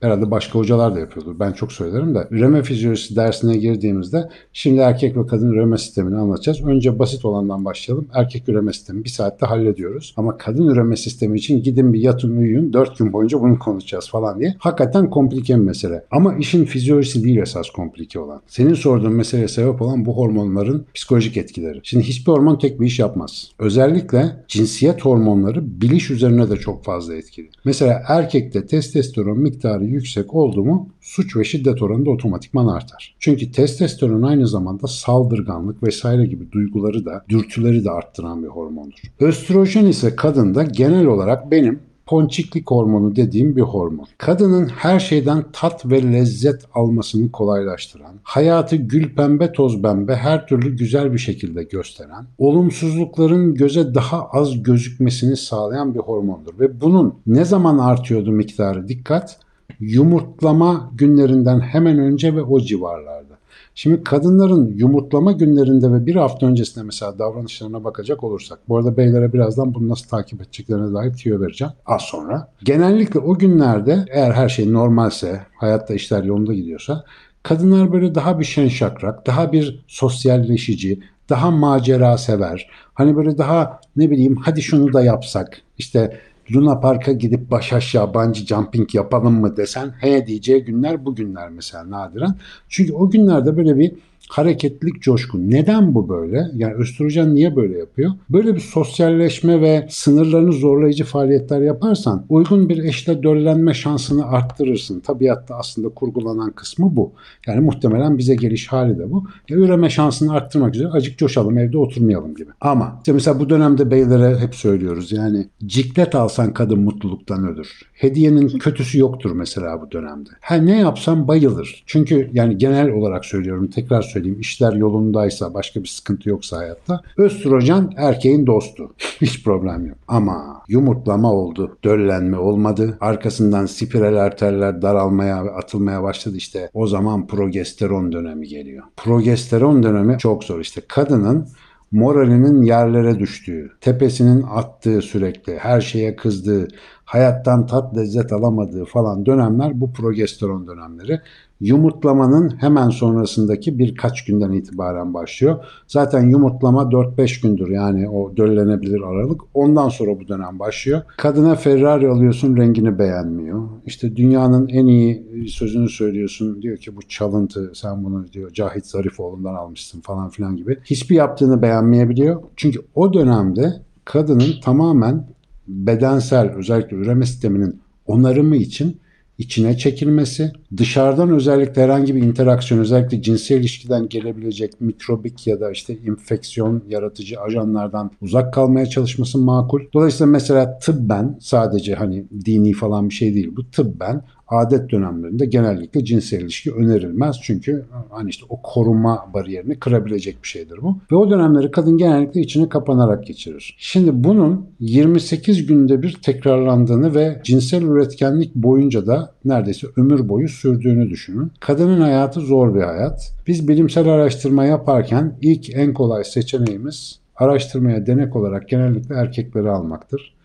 Herhalde 0.00 0.30
başka 0.30 0.58
hocalar 0.58 0.94
da 0.94 1.00
yapıyordur. 1.00 1.40
Ben 1.40 1.52
çok 1.52 1.72
söylerim 1.72 2.14
de. 2.14 2.28
Üreme 2.30 2.62
fizyolojisi 2.62 3.16
dersine 3.16 3.56
girdiğimizde 3.56 4.28
şimdi 4.52 4.80
erkek 4.80 5.16
ve 5.16 5.26
kadın 5.26 5.52
üreme 5.52 5.78
sistemini 5.78 6.16
anlatacağız. 6.16 6.64
Önce 6.64 6.98
basit 6.98 7.24
olandan 7.24 7.64
başlayalım. 7.64 8.08
Erkek 8.14 8.48
üreme 8.48 8.72
sistemi 8.72 9.04
bir 9.04 9.08
saatte 9.08 9.46
hallediyoruz. 9.46 10.14
Ama 10.16 10.36
kadın 10.36 10.66
üreme 10.66 10.96
sistemi 10.96 11.38
için 11.38 11.62
gidin 11.62 11.92
bir 11.92 12.00
yatın 12.00 12.36
uyuyun. 12.36 12.72
Dört 12.72 12.98
gün 12.98 13.12
boyunca 13.12 13.40
bunu 13.40 13.58
konuşacağız 13.58 14.08
falan 14.08 14.40
diye. 14.40 14.54
Hakikaten 14.58 15.10
komplike 15.10 15.54
bir 15.54 15.60
mesele. 15.60 16.04
Ama 16.10 16.34
işin 16.34 16.64
fizyolojisi 16.64 17.24
değil 17.24 17.36
esas 17.36 17.70
komplike 17.70 18.20
olan. 18.20 18.40
Senin 18.46 18.74
sorduğun 18.74 19.12
meseleye 19.12 19.48
sebep 19.48 19.82
olan 19.82 20.04
bu 20.04 20.16
hormonların 20.16 20.86
psikolojik 20.94 21.36
etkileri. 21.36 21.80
Şimdi 21.82 22.04
hiçbir 22.04 22.32
hormon 22.32 22.58
tek 22.58 22.80
bir 22.80 22.86
iş 22.86 22.98
yapmaz. 22.98 23.50
Özellikle 23.58 24.44
cinsiyet 24.48 25.04
hormonları 25.04 25.80
biliş 25.80 26.10
üzerine 26.10 26.50
de 26.50 26.56
çok 26.56 26.84
fazla 26.84 27.14
etkili. 27.14 27.48
Mesela 27.64 28.02
erkekte 28.08 28.66
testosteron 28.66 29.38
miktarı 29.38 29.85
yüksek 29.86 30.34
oldu 30.34 30.64
mu 30.64 30.88
suç 31.00 31.36
ve 31.36 31.44
şiddet 31.44 31.82
oranı 31.82 32.06
da 32.06 32.10
otomatikman 32.10 32.66
artar. 32.66 33.16
Çünkü 33.18 33.52
testosteron 33.52 34.22
aynı 34.22 34.48
zamanda 34.48 34.86
saldırganlık 34.86 35.82
vesaire 35.82 36.26
gibi 36.26 36.52
duyguları 36.52 37.04
da 37.04 37.24
dürtüleri 37.28 37.84
de 37.84 37.90
arttıran 37.90 38.42
bir 38.42 38.48
hormondur. 38.48 39.02
Östrojen 39.20 39.86
ise 39.86 40.16
kadında 40.16 40.62
genel 40.62 41.06
olarak 41.06 41.50
benim 41.50 41.80
ponçiklik 42.06 42.70
hormonu 42.70 43.16
dediğim 43.16 43.56
bir 43.56 43.62
hormon. 43.62 44.06
Kadının 44.18 44.66
her 44.66 45.00
şeyden 45.00 45.44
tat 45.52 45.86
ve 45.86 46.12
lezzet 46.12 46.64
almasını 46.74 47.32
kolaylaştıran, 47.32 48.14
hayatı 48.22 48.76
gül 48.76 49.14
pembe 49.14 49.52
toz 49.52 49.82
pembe 49.82 50.14
her 50.14 50.46
türlü 50.46 50.76
güzel 50.76 51.12
bir 51.12 51.18
şekilde 51.18 51.62
gösteren, 51.62 52.26
olumsuzlukların 52.38 53.54
göze 53.54 53.94
daha 53.94 54.26
az 54.26 54.62
gözükmesini 54.62 55.36
sağlayan 55.36 55.94
bir 55.94 56.00
hormondur. 56.00 56.60
Ve 56.60 56.80
bunun 56.80 57.14
ne 57.26 57.44
zaman 57.44 57.78
artıyordu 57.78 58.32
miktarı 58.32 58.88
dikkat? 58.88 59.45
Yumurtlama 59.80 60.90
günlerinden 60.94 61.60
hemen 61.60 61.98
önce 61.98 62.34
ve 62.34 62.42
o 62.42 62.60
civarlarda. 62.60 63.36
Şimdi 63.74 64.02
kadınların 64.02 64.74
yumurtlama 64.76 65.32
günlerinde 65.32 65.92
ve 65.92 66.06
bir 66.06 66.16
hafta 66.16 66.46
öncesinde 66.46 66.84
mesela 66.84 67.18
davranışlarına 67.18 67.84
bakacak 67.84 68.24
olursak. 68.24 68.58
Bu 68.68 68.76
arada 68.76 68.96
beylere 68.96 69.32
birazdan 69.32 69.74
bunu 69.74 69.88
nasıl 69.88 70.08
takip 70.08 70.42
edeceklerine 70.42 70.94
dair 70.94 71.12
tüyo 71.12 71.40
vereceğim 71.40 71.72
az 71.86 72.02
sonra. 72.02 72.48
Genellikle 72.62 73.20
o 73.20 73.38
günlerde 73.38 74.04
eğer 74.10 74.32
her 74.32 74.48
şey 74.48 74.72
normalse, 74.72 75.40
hayatta 75.54 75.94
işler 75.94 76.24
yolunda 76.24 76.54
gidiyorsa 76.54 77.04
kadınlar 77.42 77.92
böyle 77.92 78.14
daha 78.14 78.40
bir 78.40 78.44
şen 78.44 78.68
şakrak, 78.68 79.26
daha 79.26 79.52
bir 79.52 79.84
sosyalleşici, 79.86 81.00
daha 81.28 81.50
macera 81.50 82.18
sever. 82.18 82.70
Hani 82.94 83.16
böyle 83.16 83.38
daha 83.38 83.80
ne 83.96 84.10
bileyim 84.10 84.36
hadi 84.36 84.62
şunu 84.62 84.92
da 84.92 85.02
yapsak. 85.02 85.60
İşte 85.78 86.20
Luna 86.54 86.80
Park'a 86.80 87.12
gidip 87.12 87.50
baş 87.50 87.72
aşağı 87.72 88.14
bungee 88.14 88.46
jumping 88.46 88.94
yapalım 88.94 89.40
mı 89.40 89.56
desen 89.56 89.94
he 90.00 90.26
diyeceği 90.26 90.64
günler 90.64 91.04
bu 91.04 91.14
günler 91.14 91.50
mesela 91.50 91.90
nadiren. 91.90 92.36
Çünkü 92.68 92.92
o 92.92 93.10
günlerde 93.10 93.56
böyle 93.56 93.78
bir 93.78 93.92
hareketlilik 94.28 95.02
coşkun. 95.02 95.50
Neden 95.50 95.94
bu 95.94 96.08
böyle? 96.08 96.46
Yani 96.54 96.74
östrojen 96.74 97.34
niye 97.34 97.56
böyle 97.56 97.78
yapıyor? 97.78 98.12
Böyle 98.30 98.54
bir 98.54 98.60
sosyalleşme 98.60 99.60
ve 99.60 99.86
sınırlarını 99.90 100.52
zorlayıcı 100.52 101.04
faaliyetler 101.04 101.60
yaparsan 101.60 102.26
uygun 102.28 102.68
bir 102.68 102.84
eşle 102.84 103.22
döllenme 103.22 103.74
şansını 103.74 104.26
arttırırsın. 104.26 105.00
Tabiatta 105.00 105.54
aslında 105.54 105.88
kurgulanan 105.88 106.50
kısmı 106.50 106.96
bu. 106.96 107.12
Yani 107.46 107.60
muhtemelen 107.60 108.18
bize 108.18 108.34
geliş 108.34 108.68
hali 108.68 108.98
de 108.98 109.12
bu. 109.12 109.24
Ya, 109.48 109.56
üreme 109.56 109.90
şansını 109.90 110.32
arttırmak 110.32 110.74
üzere 110.74 110.88
acık 110.88 111.18
coşalım 111.18 111.58
evde 111.58 111.78
oturmayalım 111.78 112.34
gibi. 112.34 112.50
Ama 112.60 112.96
işte 112.98 113.12
mesela 113.12 113.40
bu 113.40 113.50
dönemde 113.50 113.90
beylere 113.90 114.38
hep 114.38 114.54
söylüyoruz 114.54 115.12
yani 115.12 115.46
ciklet 115.66 116.14
alsan 116.14 116.54
kadın 116.54 116.80
mutluluktan 116.80 117.48
ölür. 117.48 117.80
Hediyenin 117.92 118.48
kötüsü 118.48 118.98
yoktur 118.98 119.32
mesela 119.32 119.80
bu 119.82 119.90
dönemde. 119.90 120.30
Ha 120.40 120.54
ne 120.54 120.78
yapsam 120.78 121.28
bayılır. 121.28 121.82
Çünkü 121.86 122.30
yani 122.32 122.58
genel 122.58 122.90
olarak 122.90 123.24
söylüyorum 123.24 123.70
tekrar 123.70 124.02
söyleyeyim 124.16 124.40
işler 124.40 124.72
yolundaysa 124.72 125.54
başka 125.54 125.82
bir 125.82 125.88
sıkıntı 125.88 126.28
yoksa 126.28 126.58
hayatta 126.58 127.00
östrojen 127.16 127.90
erkeğin 127.96 128.46
dostu. 128.46 128.94
Hiç 129.20 129.44
problem 129.44 129.86
yok. 129.86 129.98
Ama 130.08 130.62
yumurtlama 130.68 131.32
oldu. 131.32 131.76
Döllenme 131.84 132.38
olmadı. 132.38 132.98
Arkasından 133.00 133.66
spiral 133.66 134.16
arterler 134.16 134.82
daralmaya 134.82 135.36
atılmaya 135.36 136.02
başladı 136.02 136.36
işte. 136.36 136.70
O 136.74 136.86
zaman 136.86 137.26
progesteron 137.26 138.12
dönemi 138.12 138.48
geliyor. 138.48 138.84
Progesteron 138.96 139.82
dönemi 139.82 140.18
çok 140.18 140.44
zor 140.44 140.60
işte. 140.60 140.80
Kadının 140.88 141.48
moralinin 141.92 142.62
yerlere 142.62 143.18
düştüğü, 143.18 143.72
tepesinin 143.80 144.44
attığı 144.50 145.02
sürekli, 145.02 145.58
her 145.58 145.80
şeye 145.80 146.16
kızdığı, 146.16 146.68
hayattan 147.06 147.66
tat 147.66 147.96
lezzet 147.96 148.32
alamadığı 148.32 148.84
falan 148.84 149.26
dönemler 149.26 149.80
bu 149.80 149.92
progesteron 149.92 150.66
dönemleri. 150.66 151.20
Yumurtlamanın 151.60 152.56
hemen 152.60 152.90
sonrasındaki 152.90 153.78
birkaç 153.78 154.24
günden 154.24 154.52
itibaren 154.52 155.14
başlıyor. 155.14 155.64
Zaten 155.86 156.28
yumurtlama 156.28 156.82
4-5 156.82 157.42
gündür 157.42 157.68
yani 157.68 158.08
o 158.08 158.36
döllenebilir 158.36 159.00
aralık. 159.00 159.40
Ondan 159.54 159.88
sonra 159.88 160.20
bu 160.20 160.28
dönem 160.28 160.58
başlıyor. 160.58 161.02
Kadına 161.16 161.54
Ferrari 161.54 162.08
alıyorsun 162.08 162.56
rengini 162.56 162.98
beğenmiyor. 162.98 163.68
İşte 163.86 164.16
dünyanın 164.16 164.68
en 164.68 164.86
iyi 164.86 165.48
sözünü 165.48 165.88
söylüyorsun. 165.88 166.62
Diyor 166.62 166.76
ki 166.76 166.96
bu 166.96 167.02
çalıntı 167.02 167.72
sen 167.74 168.04
bunu 168.04 168.32
diyor 168.32 168.50
Cahit 168.52 168.86
Zarifoğlu'ndan 168.86 169.54
almışsın 169.54 170.00
falan 170.00 170.28
filan 170.28 170.56
gibi. 170.56 170.78
Hiçbir 170.84 171.16
yaptığını 171.16 171.62
beğenmeyebiliyor. 171.62 172.42
Çünkü 172.56 172.80
o 172.94 173.12
dönemde 173.12 173.72
kadının 174.04 174.60
tamamen 174.64 175.35
bedensel 175.68 176.50
özellikle 176.50 176.96
üreme 176.96 177.26
sisteminin 177.26 177.80
onarımı 178.06 178.56
için 178.56 178.96
içine 179.38 179.78
çekilmesi, 179.78 180.52
dışarıdan 180.76 181.30
özellikle 181.30 181.82
herhangi 181.82 182.14
bir 182.14 182.22
interaksiyon, 182.22 182.80
özellikle 182.80 183.22
cinsel 183.22 183.60
ilişkiden 183.60 184.08
gelebilecek 184.08 184.80
mikrobik 184.80 185.46
ya 185.46 185.60
da 185.60 185.70
işte 185.70 185.96
infeksiyon 185.96 186.82
yaratıcı 186.88 187.40
ajanlardan 187.40 188.10
uzak 188.20 188.54
kalmaya 188.54 188.86
çalışması 188.86 189.38
makul. 189.38 189.80
Dolayısıyla 189.94 190.26
mesela 190.26 190.78
tıbben 190.78 191.38
sadece 191.40 191.94
hani 191.94 192.24
dini 192.44 192.72
falan 192.72 193.08
bir 193.08 193.14
şey 193.14 193.34
değil 193.34 193.52
bu 193.56 193.70
tıbben 193.70 194.22
adet 194.48 194.90
dönemlerinde 194.90 195.46
genellikle 195.46 196.04
cinsel 196.04 196.40
ilişki 196.40 196.72
önerilmez. 196.72 197.36
Çünkü 197.42 197.84
hani 198.10 198.30
işte 198.30 198.46
o 198.48 198.62
koruma 198.62 199.26
bariyerini 199.34 199.78
kırabilecek 199.78 200.42
bir 200.42 200.48
şeydir 200.48 200.78
bu. 200.82 200.96
Ve 201.12 201.16
o 201.16 201.30
dönemleri 201.30 201.70
kadın 201.70 201.98
genellikle 201.98 202.40
içine 202.40 202.68
kapanarak 202.68 203.26
geçirir. 203.26 203.76
Şimdi 203.78 204.24
bunun 204.24 204.66
28 204.80 205.66
günde 205.66 206.02
bir 206.02 206.18
tekrarlandığını 206.22 207.14
ve 207.14 207.40
cinsel 207.44 207.82
üretkenlik 207.82 208.54
boyunca 208.54 209.06
da 209.06 209.32
neredeyse 209.44 209.86
ömür 209.96 210.28
boyu 210.28 210.48
sürdüğünü 210.48 211.10
düşünün. 211.10 211.52
Kadının 211.60 212.00
hayatı 212.00 212.40
zor 212.40 212.74
bir 212.74 212.82
hayat. 212.82 213.32
Biz 213.46 213.68
bilimsel 213.68 214.08
araştırma 214.08 214.64
yaparken 214.64 215.32
ilk 215.42 215.74
en 215.74 215.94
kolay 215.94 216.24
seçeneğimiz 216.24 217.18
araştırmaya 217.36 218.06
denek 218.06 218.36
olarak 218.36 218.68
genellikle 218.68 219.14
erkekleri 219.14 219.70
almaktır. 219.70 220.36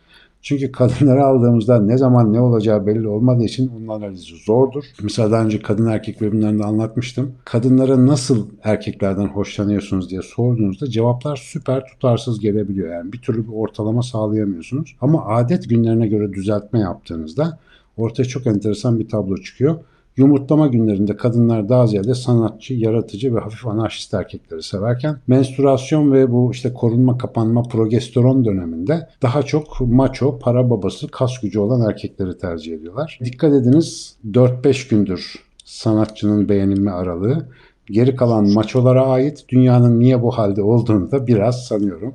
Çünkü 0.42 0.72
kadınları 0.72 1.26
aldığımızda 1.26 1.82
ne 1.82 1.98
zaman 1.98 2.34
ne 2.34 2.42
olacağı 2.42 2.86
belli 2.88 3.08
olmadığı 3.08 3.44
için 3.44 3.68
onun 3.68 3.88
analizi 3.88 4.36
zordur. 4.46 4.84
Mesela 5.04 5.32
daha 5.32 5.44
önce 5.44 5.62
kadın 5.62 5.86
erkek 5.86 6.22
bölümlerinde 6.22 6.64
anlatmıştım. 6.64 7.32
Kadınlara 7.46 8.06
nasıl 8.06 8.48
erkeklerden 8.64 9.28
hoşlanıyorsunuz 9.28 10.10
diye 10.10 10.22
sorduğunuzda 10.22 10.90
cevaplar 10.90 11.36
süper 11.36 11.86
tutarsız 11.86 12.40
gelebiliyor. 12.40 12.94
Yani 12.94 13.14
bir 13.14 13.22
türlü 13.22 13.48
bir 13.48 13.54
ortalama 13.54 14.04
sağlayamıyorsunuz. 14.04 14.96
Ama 15.02 15.26
adet 15.26 15.70
günlerine 15.70 16.08
göre 16.08 16.34
düzeltme 16.34 16.80
yaptığınızda 16.80 17.60
ortaya 17.98 18.26
çok 18.26 18.48
enteresan 18.48 19.00
bir 19.00 19.10
tablo 19.10 19.38
çıkıyor. 19.38 19.76
Yumurtlama 20.18 20.68
günlerinde 20.68 21.18
kadınlar 21.18 21.70
daha 21.70 21.88
ziyade 21.88 22.16
sanatçı, 22.16 22.74
yaratıcı 22.74 23.36
ve 23.36 23.40
hafif 23.40 23.68
anarşist 23.68 24.14
erkekleri 24.14 24.64
severken 24.64 25.18
menstruasyon 25.28 26.12
ve 26.12 26.32
bu 26.32 26.52
işte 26.52 26.74
korunma, 26.74 27.18
kapanma, 27.18 27.64
progesteron 27.64 28.46
döneminde 28.46 29.08
daha 29.22 29.44
çok 29.44 29.82
maço, 29.82 30.40
para 30.40 30.70
babası, 30.70 31.08
kas 31.08 31.40
gücü 31.42 31.60
olan 31.60 31.90
erkekleri 31.90 32.38
tercih 32.38 32.76
ediyorlar. 32.76 33.20
Dikkat 33.24 33.54
ediniz 33.54 34.16
4-5 34.32 34.90
gündür 34.90 35.36
sanatçının 35.66 36.50
beğenilme 36.50 36.92
aralığı. 36.92 37.46
Geri 37.86 38.16
kalan 38.16 38.54
maçolara 38.54 39.06
ait 39.06 39.46
dünyanın 39.50 40.00
niye 40.00 40.22
bu 40.22 40.32
halde 40.32 40.64
olduğunu 40.64 41.12
da 41.12 41.28
biraz 41.28 41.66
sanıyorum 41.66 42.14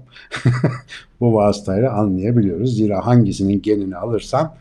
bu 1.21 1.35
vasıtayla 1.35 1.93
anlayabiliyoruz. 1.93 2.77
Zira 2.77 3.07
hangisinin 3.07 3.63
genini 3.63 3.97
alırsan 3.97 4.55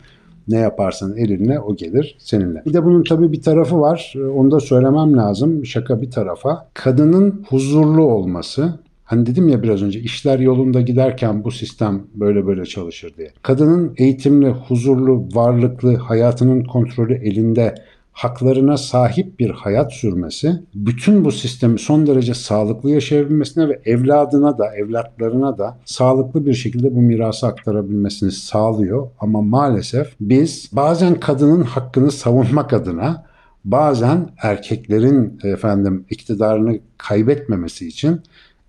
ne 0.48 0.58
yaparsan 0.58 1.16
elinle 1.16 1.60
o 1.60 1.76
gelir 1.76 2.16
seninle. 2.18 2.62
Bir 2.66 2.74
de 2.74 2.84
bunun 2.84 3.04
tabii 3.04 3.32
bir 3.32 3.42
tarafı 3.42 3.80
var. 3.80 4.14
Ee, 4.16 4.24
onu 4.24 4.50
da 4.50 4.60
söylemem 4.60 5.16
lazım. 5.16 5.66
Şaka 5.66 6.02
bir 6.02 6.10
tarafa. 6.10 6.68
Kadının 6.74 7.44
huzurlu 7.48 8.04
olması, 8.04 8.78
Hani 9.06 9.26
dedim 9.26 9.48
ya 9.48 9.62
biraz 9.62 9.82
önce 9.82 10.00
işler 10.00 10.38
yolunda 10.38 10.80
giderken 10.80 11.44
bu 11.44 11.50
sistem 11.50 12.02
böyle 12.14 12.46
böyle 12.46 12.64
çalışır 12.64 13.12
diye. 13.16 13.30
Kadının 13.42 13.94
eğitimli, 13.96 14.48
huzurlu, 14.48 15.28
varlıklı, 15.34 15.96
hayatının 15.96 16.64
kontrolü 16.64 17.14
elinde 17.14 17.74
haklarına 18.16 18.76
sahip 18.76 19.38
bir 19.38 19.50
hayat 19.50 19.92
sürmesi, 19.92 20.62
bütün 20.74 21.24
bu 21.24 21.32
sistemi 21.32 21.78
son 21.78 22.06
derece 22.06 22.34
sağlıklı 22.34 22.90
yaşayabilmesine 22.90 23.68
ve 23.68 23.80
evladına 23.84 24.58
da, 24.58 24.76
evlatlarına 24.76 25.58
da 25.58 25.78
sağlıklı 25.84 26.46
bir 26.46 26.54
şekilde 26.54 26.94
bu 26.94 27.02
mirası 27.02 27.46
aktarabilmesini 27.46 28.32
sağlıyor. 28.32 29.08
Ama 29.20 29.42
maalesef 29.42 30.14
biz 30.20 30.70
bazen 30.72 31.20
kadının 31.20 31.62
hakkını 31.62 32.10
savunmak 32.10 32.72
adına 32.72 33.24
bazen 33.64 34.28
erkeklerin 34.42 35.38
efendim 35.44 36.04
iktidarını 36.10 36.78
kaybetmemesi 36.98 37.88
için 37.88 38.20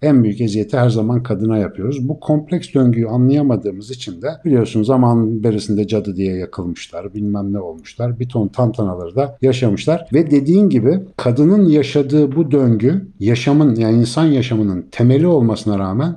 en 0.02 0.24
büyük 0.24 0.42
eziyeti 0.42 0.78
her 0.78 0.90
zaman 0.90 1.24
kadına 1.24 1.58
yapıyoruz. 1.58 2.10
Bu 2.10 2.20
kompleks 2.20 2.74
döngüyü 2.74 3.08
anlayamadığımız 3.08 3.92
için 3.92 4.22
de 4.22 4.28
biliyorsunuz 4.46 4.88
zaman 4.88 5.44
berisinde 5.44 5.88
cadı 5.88 6.16
diye 6.16 6.36
yakılmışlar, 6.36 7.14
bilmem 7.14 7.54
ne 7.54 7.60
olmuşlar. 7.60 8.20
Bir 8.20 8.30
ton 8.30 8.48
tantanaları 8.48 9.16
da 9.16 9.38
yaşamışlar. 9.42 10.08
Ve 10.14 10.32
dediğin 10.32 10.70
gibi 10.70 11.00
kadının 11.18 11.66
yaşadığı 11.66 12.36
bu 12.36 12.52
döngü 12.52 13.08
yaşamın 13.20 13.76
yani 13.76 13.98
insan 14.00 14.26
yaşamının 14.26 14.86
temeli 14.92 15.28
olmasına 15.28 15.80
rağmen 15.80 16.16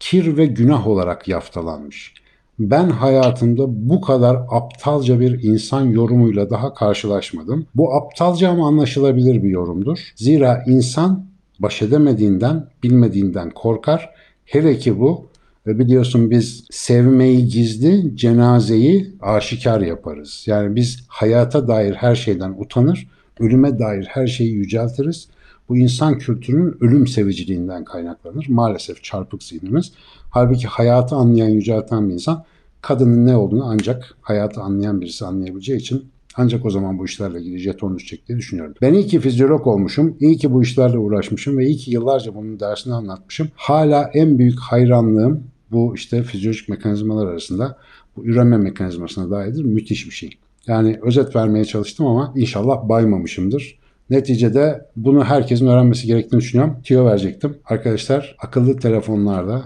kir 0.00 0.36
ve 0.36 0.46
günah 0.46 0.88
olarak 0.88 1.28
yaftalanmış. 1.28 2.14
Ben 2.58 2.90
hayatımda 2.90 3.64
bu 3.68 4.00
kadar 4.00 4.38
aptalca 4.50 5.20
bir 5.20 5.42
insan 5.42 5.84
yorumuyla 5.84 6.50
daha 6.50 6.74
karşılaşmadım. 6.74 7.66
Bu 7.74 7.94
aptalca 7.94 8.50
ama 8.50 8.68
anlaşılabilir 8.68 9.42
bir 9.42 9.48
yorumdur. 9.48 9.98
Zira 10.16 10.62
insan 10.66 11.33
baş 11.58 11.82
edemediğinden, 11.82 12.68
bilmediğinden 12.82 13.50
korkar. 13.50 14.10
Hele 14.44 14.78
ki 14.78 15.00
bu 15.00 15.26
ve 15.66 15.78
biliyorsun 15.78 16.30
biz 16.30 16.64
sevmeyi 16.70 17.48
gizli, 17.48 18.16
cenazeyi 18.16 19.14
aşikar 19.20 19.80
yaparız. 19.80 20.44
Yani 20.46 20.76
biz 20.76 21.04
hayata 21.08 21.68
dair 21.68 21.94
her 21.94 22.14
şeyden 22.14 22.54
utanır, 22.58 23.08
ölüme 23.40 23.78
dair 23.78 24.04
her 24.04 24.26
şeyi 24.26 24.52
yüceltiriz. 24.52 25.28
Bu 25.68 25.76
insan 25.76 26.18
kültürünün 26.18 26.76
ölüm 26.80 27.06
seviciliğinden 27.06 27.84
kaynaklanır. 27.84 28.46
Maalesef 28.48 29.04
çarpık 29.04 29.42
zihnimiz. 29.42 29.92
Halbuki 30.30 30.66
hayatı 30.66 31.14
anlayan, 31.16 31.48
yücelten 31.48 32.08
bir 32.08 32.14
insan 32.14 32.44
kadının 32.82 33.26
ne 33.26 33.36
olduğunu 33.36 33.64
ancak 33.64 34.16
hayatı 34.20 34.60
anlayan 34.60 35.00
birisi 35.00 35.24
anlayabileceği 35.24 35.78
için 35.78 36.04
ancak 36.36 36.64
o 36.64 36.70
zaman 36.70 36.98
bu 36.98 37.04
işlerle 37.04 37.40
ilgili 37.40 37.58
jeton 37.58 37.96
düşecek 37.96 38.28
diye 38.28 38.38
düşünüyorum. 38.38 38.74
Ben 38.82 38.94
iyi 38.94 39.06
ki 39.06 39.20
fizyolog 39.20 39.66
olmuşum, 39.66 40.16
iyi 40.20 40.36
ki 40.36 40.52
bu 40.52 40.62
işlerle 40.62 40.98
uğraşmışım 40.98 41.58
ve 41.58 41.66
iyi 41.66 41.76
ki 41.76 41.90
yıllarca 41.90 42.34
bunun 42.34 42.60
dersini 42.60 42.94
anlatmışım. 42.94 43.48
Hala 43.54 44.10
en 44.14 44.38
büyük 44.38 44.58
hayranlığım 44.58 45.44
bu 45.70 45.94
işte 45.94 46.22
fizyolojik 46.22 46.68
mekanizmalar 46.68 47.26
arasında 47.26 47.78
bu 48.16 48.26
üreme 48.26 48.56
mekanizmasına 48.56 49.30
dairdir. 49.30 49.64
Müthiş 49.64 50.06
bir 50.06 50.14
şey. 50.14 50.30
Yani 50.66 50.98
özet 51.02 51.36
vermeye 51.36 51.64
çalıştım 51.64 52.06
ama 52.06 52.32
inşallah 52.36 52.88
baymamışımdır. 52.88 53.78
Neticede 54.10 54.86
bunu 54.96 55.24
herkesin 55.24 55.66
öğrenmesi 55.66 56.06
gerektiğini 56.06 56.40
düşünüyorum. 56.40 56.76
Tüyo 56.84 57.06
verecektim. 57.06 57.56
Arkadaşlar 57.64 58.36
akıllı 58.38 58.76
telefonlarda 58.76 59.62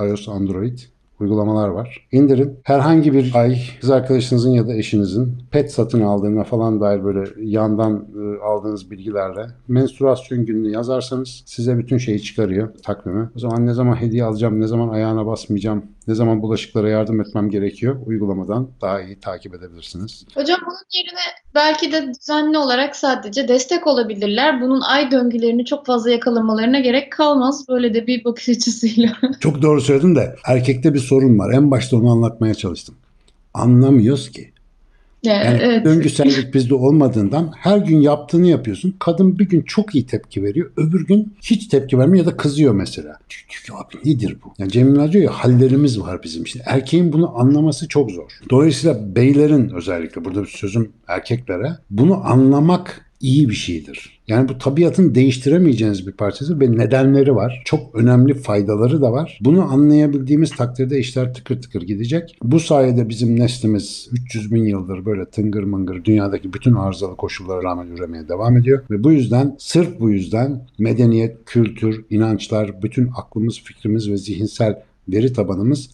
iOS, 0.00 0.28
Android 0.28 0.78
uygulamalar 1.20 1.68
var. 1.68 2.08
İndirin. 2.12 2.58
Herhangi 2.62 3.12
bir 3.12 3.32
ay 3.34 3.58
kız 3.80 3.90
arkadaşınızın 3.90 4.50
ya 4.50 4.68
da 4.68 4.74
eşinizin 4.74 5.38
pet 5.50 5.72
satın 5.72 6.00
aldığına 6.00 6.44
falan 6.44 6.80
dair 6.80 7.04
böyle 7.04 7.24
yandan 7.38 8.06
e, 8.22 8.44
aldığınız 8.44 8.90
bilgilerle 8.90 9.46
menstruasyon 9.68 10.46
gününü 10.46 10.70
yazarsanız 10.70 11.42
size 11.46 11.78
bütün 11.78 11.98
şeyi 11.98 12.22
çıkarıyor 12.22 12.74
takvimi. 12.82 13.30
O 13.36 13.38
zaman 13.38 13.66
ne 13.66 13.72
zaman 13.72 14.00
hediye 14.00 14.24
alacağım, 14.24 14.60
ne 14.60 14.66
zaman 14.66 14.88
ayağına 14.88 15.26
basmayacağım, 15.26 15.82
ne 16.08 16.14
zaman 16.14 16.42
bulaşıklara 16.42 16.88
yardım 16.88 17.20
etmem 17.20 17.50
gerekiyor 17.50 17.96
uygulamadan 18.06 18.70
daha 18.80 19.02
iyi 19.02 19.20
takip 19.20 19.54
edebilirsiniz. 19.54 20.24
Hocam 20.34 20.58
bunun 20.66 20.78
yerine 20.92 21.20
belki 21.54 21.92
de 21.92 22.08
düzenli 22.08 22.58
olarak 22.58 22.96
sadece 22.96 23.48
destek 23.48 23.86
olabilirler. 23.86 24.60
Bunun 24.60 24.80
ay 24.80 25.10
döngülerini 25.10 25.64
çok 25.64 25.86
fazla 25.86 26.10
yakalamalarına 26.10 26.80
gerek 26.80 27.12
kalmaz. 27.12 27.68
Böyle 27.68 27.94
de 27.94 28.06
bir 28.06 28.24
bakış 28.24 28.48
açısıyla. 28.48 29.12
Çok 29.40 29.62
doğru 29.62 29.80
söyledin 29.80 30.16
de 30.16 30.36
erkekte 30.44 30.94
bir 30.94 30.98
sorun 30.98 31.38
var. 31.38 31.52
En 31.52 31.70
başta 31.70 31.96
onu 31.96 32.10
anlatmaya 32.10 32.54
çalıştım. 32.54 32.94
Anlamıyoruz 33.54 34.30
ki. 34.30 34.52
Yani 35.22 35.58
evet. 35.62 35.84
döngüsellik 35.84 36.54
bizde 36.54 36.74
olmadığından 36.74 37.52
her 37.56 37.78
gün 37.78 38.00
yaptığını 38.00 38.46
yapıyorsun. 38.46 38.96
Kadın 38.98 39.38
bir 39.38 39.48
gün 39.48 39.62
çok 39.62 39.94
iyi 39.94 40.06
tepki 40.06 40.42
veriyor. 40.42 40.70
Öbür 40.76 41.06
gün 41.06 41.34
hiç 41.42 41.66
tepki 41.66 41.98
vermiyor 41.98 42.26
ya 42.26 42.32
da 42.32 42.36
kızıyor 42.36 42.74
mesela. 42.74 43.18
Diyor 43.66 43.78
abi 43.80 44.10
nedir 44.10 44.36
bu? 44.44 44.52
Yani 44.58 44.72
Cemil 44.72 45.12
diyor 45.12 45.24
ya 45.24 45.30
hallerimiz 45.30 46.00
var 46.00 46.22
bizim. 46.22 46.46
Şimdi 46.46 46.64
erkeğin 46.68 47.12
bunu 47.12 47.38
anlaması 47.38 47.88
çok 47.88 48.10
zor. 48.10 48.30
Dolayısıyla 48.50 49.16
beylerin 49.16 49.70
özellikle 49.70 50.24
burada 50.24 50.42
bir 50.42 50.48
sözüm 50.48 50.92
erkeklere 51.08 51.78
bunu 51.90 52.26
anlamak 52.26 53.07
iyi 53.20 53.48
bir 53.48 53.54
şeydir. 53.54 54.18
Yani 54.28 54.48
bu 54.48 54.58
tabiatın 54.58 55.14
değiştiremeyeceğiniz 55.14 56.06
bir 56.06 56.12
parçası 56.12 56.60
ve 56.60 56.72
nedenleri 56.72 57.34
var. 57.34 57.62
Çok 57.64 57.94
önemli 57.94 58.34
faydaları 58.34 59.02
da 59.02 59.12
var. 59.12 59.38
Bunu 59.40 59.62
anlayabildiğimiz 59.62 60.50
takdirde 60.50 60.98
işler 60.98 61.34
tıkır 61.34 61.62
tıkır 61.62 61.82
gidecek. 61.82 62.38
Bu 62.42 62.60
sayede 62.60 63.08
bizim 63.08 63.40
neslimiz 63.40 64.08
300 64.12 64.54
bin 64.54 64.64
yıldır 64.64 65.04
böyle 65.04 65.24
tıngır 65.24 65.62
mıngır 65.62 66.04
dünyadaki 66.04 66.52
bütün 66.52 66.74
arızalı 66.74 67.16
koşullara 67.16 67.62
rağmen 67.62 67.86
üremeye 67.86 68.28
devam 68.28 68.56
ediyor. 68.56 68.82
Ve 68.90 69.04
bu 69.04 69.12
yüzden 69.12 69.56
sırf 69.58 70.00
bu 70.00 70.10
yüzden 70.10 70.66
medeniyet, 70.78 71.36
kültür, 71.46 72.04
inançlar, 72.10 72.82
bütün 72.82 73.10
aklımız, 73.16 73.60
fikrimiz 73.60 74.10
ve 74.10 74.16
zihinsel 74.16 74.82
veri 75.08 75.32
tabanımız 75.32 75.90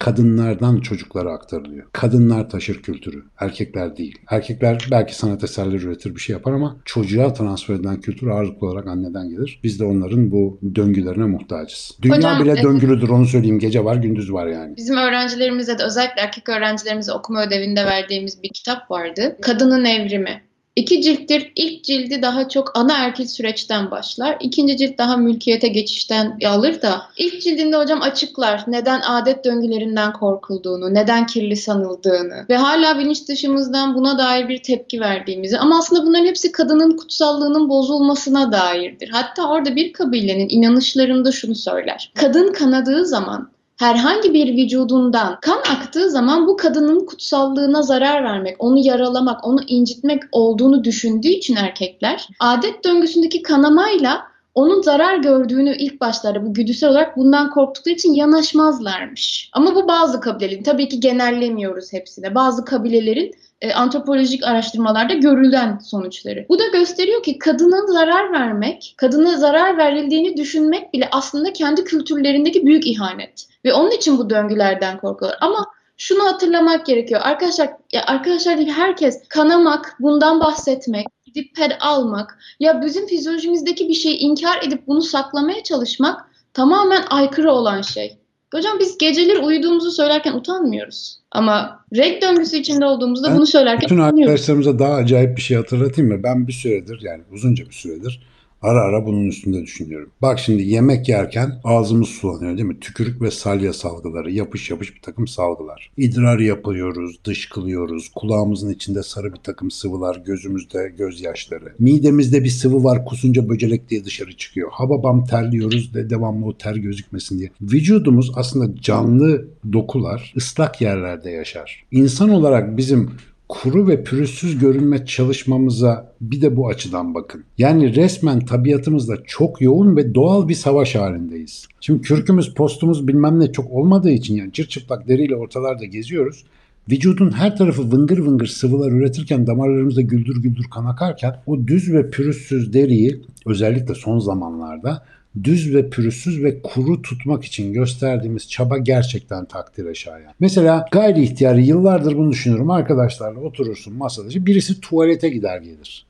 kadınlardan 0.00 0.80
çocuklara 0.80 1.32
aktarılıyor. 1.32 1.86
Kadınlar 1.92 2.50
taşır 2.50 2.82
kültürü, 2.82 3.24
erkekler 3.40 3.96
değil. 3.96 4.18
Erkekler 4.30 4.88
belki 4.90 5.16
sanat 5.16 5.44
eserleri 5.44 5.84
üretir 5.84 6.14
bir 6.14 6.20
şey 6.20 6.32
yapar 6.32 6.52
ama 6.52 6.76
çocuğa 6.84 7.32
transfer 7.32 7.74
edilen 7.74 8.00
kültür 8.00 8.26
ağırlıklı 8.26 8.66
olarak 8.66 8.86
anneden 8.86 9.28
gelir. 9.28 9.60
Biz 9.64 9.80
de 9.80 9.84
onların 9.84 10.30
bu 10.30 10.60
döngülerine 10.74 11.24
muhtacız. 11.24 11.98
Dünya 12.02 12.16
Hocam, 12.16 12.42
bile 12.42 12.50
evet. 12.50 12.64
döngülüdür 12.64 13.08
onu 13.08 13.26
söyleyeyim. 13.26 13.58
Gece 13.58 13.84
var 13.84 13.96
gündüz 13.96 14.32
var 14.32 14.46
yani. 14.46 14.76
Bizim 14.76 14.96
öğrencilerimize 14.96 15.78
de 15.78 15.84
özellikle 15.84 16.22
erkek 16.22 16.48
öğrencilerimize 16.48 17.12
okuma 17.12 17.42
ödevinde 17.42 17.84
verdiğimiz 17.84 18.42
bir 18.42 18.48
kitap 18.48 18.90
vardı. 18.90 19.36
Kadının 19.42 19.84
Evrimi. 19.84 20.45
İki 20.76 21.02
cilttir. 21.02 21.52
İlk 21.56 21.84
cildi 21.84 22.22
daha 22.22 22.48
çok 22.48 22.78
ana 22.78 22.96
erkil 22.96 23.26
süreçten 23.26 23.90
başlar. 23.90 24.36
İkinci 24.40 24.76
cilt 24.76 24.98
daha 24.98 25.16
mülkiyete 25.16 25.68
geçişten 25.68 26.38
alır 26.46 26.82
da 26.82 27.02
ilk 27.16 27.42
cildinde 27.42 27.76
hocam 27.76 28.02
açıklar 28.02 28.64
neden 28.66 29.00
adet 29.00 29.44
döngülerinden 29.44 30.12
korkulduğunu, 30.12 30.94
neden 30.94 31.26
kirli 31.26 31.56
sanıldığını 31.56 32.46
ve 32.50 32.56
hala 32.56 32.98
bilinç 32.98 33.28
dışımızdan 33.28 33.94
buna 33.94 34.18
dair 34.18 34.48
bir 34.48 34.62
tepki 34.62 35.00
verdiğimizi 35.00 35.58
ama 35.58 35.78
aslında 35.78 36.06
bunların 36.06 36.26
hepsi 36.26 36.52
kadının 36.52 36.96
kutsallığının 36.96 37.68
bozulmasına 37.68 38.52
dairdir. 38.52 39.08
Hatta 39.08 39.48
orada 39.48 39.76
bir 39.76 39.92
kabilenin 39.92 40.48
inanışlarında 40.48 41.32
şunu 41.32 41.54
söyler. 41.54 42.12
Kadın 42.14 42.52
kanadığı 42.52 43.06
zaman 43.06 43.55
herhangi 43.76 44.34
bir 44.34 44.56
vücudundan 44.56 45.38
kan 45.40 45.58
aktığı 45.58 46.10
zaman 46.10 46.46
bu 46.46 46.56
kadının 46.56 47.06
kutsallığına 47.06 47.82
zarar 47.82 48.24
vermek, 48.24 48.56
onu 48.58 48.78
yaralamak, 48.78 49.46
onu 49.46 49.60
incitmek 49.66 50.22
olduğunu 50.32 50.84
düşündüğü 50.84 51.28
için 51.28 51.56
erkekler 51.56 52.28
adet 52.40 52.84
döngüsündeki 52.84 53.42
kanamayla 53.42 54.22
onun 54.54 54.82
zarar 54.82 55.16
gördüğünü 55.16 55.76
ilk 55.76 56.00
başlarda 56.00 56.46
bu 56.46 56.54
güdüsel 56.54 56.90
olarak 56.90 57.16
bundan 57.16 57.50
korktukları 57.50 57.94
için 57.94 58.12
yanaşmazlarmış. 58.12 59.50
Ama 59.52 59.74
bu 59.74 59.88
bazı 59.88 60.20
kabilelerin, 60.20 60.62
tabii 60.62 60.88
ki 60.88 61.00
genellemiyoruz 61.00 61.92
hepsine. 61.92 62.34
Bazı 62.34 62.64
kabilelerin 62.64 63.34
e, 63.60 63.72
antropolojik 63.72 64.44
araştırmalarda 64.44 65.14
görülen 65.14 65.78
sonuçları. 65.78 66.46
Bu 66.48 66.58
da 66.58 66.66
gösteriyor 66.68 67.22
ki 67.22 67.38
kadına 67.38 67.86
zarar 67.86 68.32
vermek, 68.32 68.94
kadına 68.96 69.36
zarar 69.36 69.78
verildiğini 69.78 70.36
düşünmek 70.36 70.92
bile 70.92 71.08
aslında 71.12 71.52
kendi 71.52 71.84
kültürlerindeki 71.84 72.66
büyük 72.66 72.86
ihanet. 72.86 73.46
Ve 73.64 73.72
onun 73.72 73.90
için 73.90 74.18
bu 74.18 74.30
döngülerden 74.30 74.98
korkuyorlar. 74.98 75.38
Ama 75.40 75.66
şunu 75.96 76.24
hatırlamak 76.24 76.86
gerekiyor. 76.86 77.20
Arkadaşlar, 77.24 77.70
ya 77.92 78.04
arkadaşlar 78.06 78.58
değil 78.58 78.70
herkes 78.70 79.28
kanamak, 79.28 79.96
bundan 80.00 80.40
bahsetmek, 80.40 81.06
gidip 81.24 81.56
ped 81.56 81.70
almak 81.80 82.38
ya 82.60 82.82
bizim 82.82 83.06
fizyolojimizdeki 83.06 83.88
bir 83.88 83.94
şeyi 83.94 84.16
inkar 84.16 84.62
edip 84.62 84.86
bunu 84.86 85.02
saklamaya 85.02 85.62
çalışmak 85.62 86.30
tamamen 86.54 87.02
aykırı 87.10 87.52
olan 87.52 87.82
şey. 87.82 88.18
Hocam 88.54 88.78
biz 88.80 88.98
geceleri 88.98 89.38
uyuduğumuzu 89.38 89.90
söylerken 89.90 90.32
utanmıyoruz. 90.32 91.18
Ama 91.32 91.84
reg 91.96 92.22
döngüsü 92.22 92.56
içinde 92.56 92.86
olduğumuzda 92.86 93.28
Ben 93.28 93.36
bunu 93.36 93.46
söylerken 93.46 93.84
Bütün 93.86 93.98
utanıyoruz. 93.98 94.30
arkadaşlarımıza 94.32 94.78
daha 94.78 94.94
acayip 94.94 95.36
bir 95.36 95.42
şey 95.42 95.56
hatırlatayım 95.56 96.12
mı? 96.12 96.22
Ben 96.22 96.46
bir 96.46 96.52
süredir 96.52 97.00
yani 97.02 97.22
uzunca 97.32 97.64
bir 97.66 97.74
süredir 97.74 98.26
ara 98.66 98.80
ara 98.80 99.06
bunun 99.06 99.26
üstünde 99.26 99.62
düşünüyorum. 99.62 100.10
Bak 100.22 100.38
şimdi 100.38 100.62
yemek 100.62 101.08
yerken 101.08 101.60
ağzımız 101.64 102.08
sulanıyor 102.08 102.56
değil 102.56 102.68
mi? 102.68 102.80
Tükürük 102.80 103.22
ve 103.22 103.30
salya 103.30 103.72
salgıları, 103.72 104.30
yapış 104.32 104.70
yapış 104.70 104.94
bir 104.94 105.00
takım 105.00 105.26
salgılar. 105.26 105.90
İdrar 105.96 106.38
yapıyoruz, 106.38 107.16
dışkılıyoruz, 107.24 108.08
kulağımızın 108.14 108.72
içinde 108.72 109.02
sarı 109.02 109.32
bir 109.32 109.38
takım 109.38 109.70
sıvılar, 109.70 110.22
gözümüzde 110.26 110.94
gözyaşları. 110.98 111.72
Midemizde 111.78 112.44
bir 112.44 112.48
sıvı 112.48 112.84
var, 112.84 113.04
kusunca 113.04 113.48
böcelek 113.48 113.90
diye 113.90 114.04
dışarı 114.04 114.36
çıkıyor. 114.36 114.70
Hababam 114.72 115.24
terliyoruz 115.24 115.94
de 115.94 116.10
devamlı 116.10 116.46
o 116.46 116.58
ter 116.58 116.76
gözükmesin 116.76 117.38
diye. 117.38 117.50
Vücudumuz 117.60 118.32
aslında 118.34 118.80
canlı 118.80 119.48
dokular, 119.72 120.32
ıslak 120.36 120.80
yerlerde 120.80 121.30
yaşar. 121.30 121.84
İnsan 121.90 122.30
olarak 122.30 122.76
bizim 122.76 123.10
kuru 123.48 123.88
ve 123.88 124.04
pürüzsüz 124.04 124.58
görünme 124.58 125.06
çalışmamıza 125.06 126.12
bir 126.20 126.42
de 126.42 126.56
bu 126.56 126.68
açıdan 126.68 127.14
bakın. 127.14 127.44
Yani 127.58 127.96
resmen 127.96 128.40
tabiatımızda 128.40 129.16
çok 129.26 129.60
yoğun 129.60 129.96
ve 129.96 130.14
doğal 130.14 130.48
bir 130.48 130.54
savaş 130.54 130.94
halindeyiz. 130.94 131.66
Şimdi 131.80 132.02
kürkümüz, 132.02 132.54
postumuz 132.54 133.08
bilmem 133.08 133.40
ne 133.40 133.52
çok 133.52 133.70
olmadığı 133.70 134.10
için 134.10 134.36
yani 134.36 134.52
çırçıplak 134.52 135.08
deriyle 135.08 135.36
ortalarda 135.36 135.84
geziyoruz. 135.84 136.44
Vücudun 136.90 137.30
her 137.30 137.56
tarafı 137.56 137.92
vıngır 137.92 138.18
vıngır 138.18 138.46
sıvılar 138.46 138.92
üretirken 138.92 139.46
damarlarımızda 139.46 140.00
güldür 140.00 140.42
güldür 140.42 140.64
kan 140.64 140.84
akarken 140.84 141.36
o 141.46 141.66
düz 141.66 141.92
ve 141.92 142.10
pürüzsüz 142.10 142.72
deriyi 142.72 143.20
özellikle 143.46 143.94
son 143.94 144.18
zamanlarda 144.18 145.02
düz 145.44 145.74
ve 145.74 145.90
pürüzsüz 145.90 146.44
ve 146.44 146.62
kuru 146.62 147.02
tutmak 147.02 147.44
için 147.44 147.72
gösterdiğimiz 147.72 148.50
çaba 148.50 148.78
gerçekten 148.78 149.44
takdire 149.44 149.94
şayan. 149.94 150.32
Mesela 150.40 150.84
gayri 150.92 151.22
ihtiyari 151.22 151.66
yıllardır 151.66 152.16
bunu 152.16 152.30
düşünüyorum. 152.32 152.70
Arkadaşlarla 152.70 153.40
oturursun 153.40 153.94
masada. 153.96 154.46
Birisi 154.46 154.80
tuvalete 154.80 155.28
gider 155.28 155.60
gelir. 155.60 156.06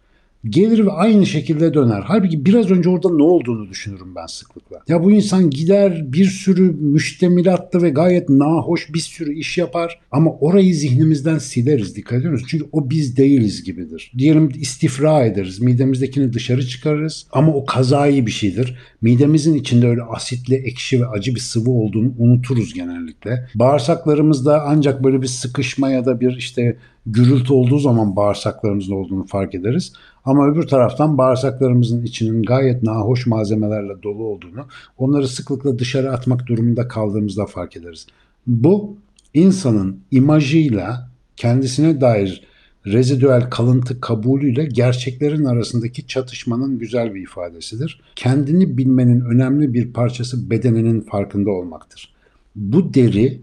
Gelir 0.49 0.87
ve 0.87 0.93
aynı 0.93 1.27
şekilde 1.27 1.75
döner. 1.75 2.03
Halbuki 2.07 2.45
biraz 2.45 2.71
önce 2.71 2.89
orada 2.89 3.11
ne 3.11 3.23
olduğunu 3.23 3.69
düşünürüm 3.69 4.15
ben 4.17 4.27
sıklıkla. 4.27 4.83
Ya 4.89 5.05
bu 5.05 5.13
insan 5.13 5.51
gider 5.51 6.13
bir 6.13 6.25
sürü 6.25 6.63
müştemilatlı 6.73 7.83
ve 7.83 7.91
gayet 7.91 8.29
nahoş 8.29 8.95
bir 8.95 8.99
sürü 8.99 9.35
iş 9.35 9.59
yapar 9.59 10.01
ama 10.11 10.31
orayı 10.31 10.75
zihnimizden 10.75 11.39
sileriz 11.39 11.97
dikkat 11.97 12.19
ediyor 12.19 12.33
musunuz? 12.33 12.51
Çünkü 12.51 12.67
o 12.73 12.91
biz 12.91 13.17
değiliz 13.17 13.65
gibidir. 13.65 14.13
Diyelim 14.19 14.51
istifra 14.61 15.25
ederiz. 15.25 15.61
Midemizdekini 15.61 16.33
dışarı 16.33 16.67
çıkarırız 16.67 17.27
ama 17.33 17.55
o 17.55 17.67
kazayı 17.67 18.27
bir 18.27 18.31
şeydir. 18.31 18.79
Midemizin 19.03 19.55
içinde 19.55 19.89
öyle 19.89 20.03
asitli, 20.03 20.55
ekşi 20.55 21.01
ve 21.01 21.07
acı 21.07 21.35
bir 21.35 21.41
sıvı 21.41 21.71
olduğunu 21.71 22.13
unuturuz 22.19 22.75
genellikle. 22.75 23.49
Bağırsaklarımızda 23.55 24.65
ancak 24.67 25.05
böyle 25.05 25.23
bir 25.23 25.27
sıkışma 25.27 25.91
ya 25.91 26.05
da 26.05 26.21
bir 26.21 26.37
işte 26.37 26.77
gürültü 27.07 27.53
olduğu 27.53 27.79
zaman 27.79 28.17
bağırsaklarımızın 28.17 28.93
olduğunu 28.93 29.27
fark 29.27 29.55
ederiz. 29.55 29.93
Ama 30.27 30.49
öbür 30.49 30.67
taraftan 30.67 31.19
bağırsaklarımızın 31.19 32.03
içinin 32.03 32.43
gayet 32.43 32.83
nahoş 32.83 33.27
malzemelerle 33.27 34.03
dolu 34.03 34.25
olduğunu, 34.25 34.67
onları 34.99 35.29
sıklıkla 35.29 35.79
dışarı 35.79 36.13
atmak 36.13 36.47
durumunda 36.47 36.89
kaldığımızda 36.89 37.47
fark 37.47 37.77
ederiz. 37.77 38.07
Bu 38.47 38.97
insanın 39.35 40.01
imajıyla 40.11 41.11
kendisine 41.37 42.01
dair 42.01 42.43
rezidüel 42.87 43.51
kalıntı 43.51 44.01
kabulüyle 44.01 44.65
gerçeklerin 44.65 45.45
arasındaki 45.45 46.07
çatışmanın 46.07 46.79
güzel 46.79 47.15
bir 47.15 47.23
ifadesidir. 47.23 48.01
Kendini 48.17 48.79
bilmenin 48.79 49.21
önemli 49.21 49.75
bir 49.75 49.93
parçası 49.93 50.51
bedeninin 50.51 51.01
farkında 51.01 51.51
olmaktır. 51.51 52.15
Bu 52.57 52.95
deri 52.95 53.41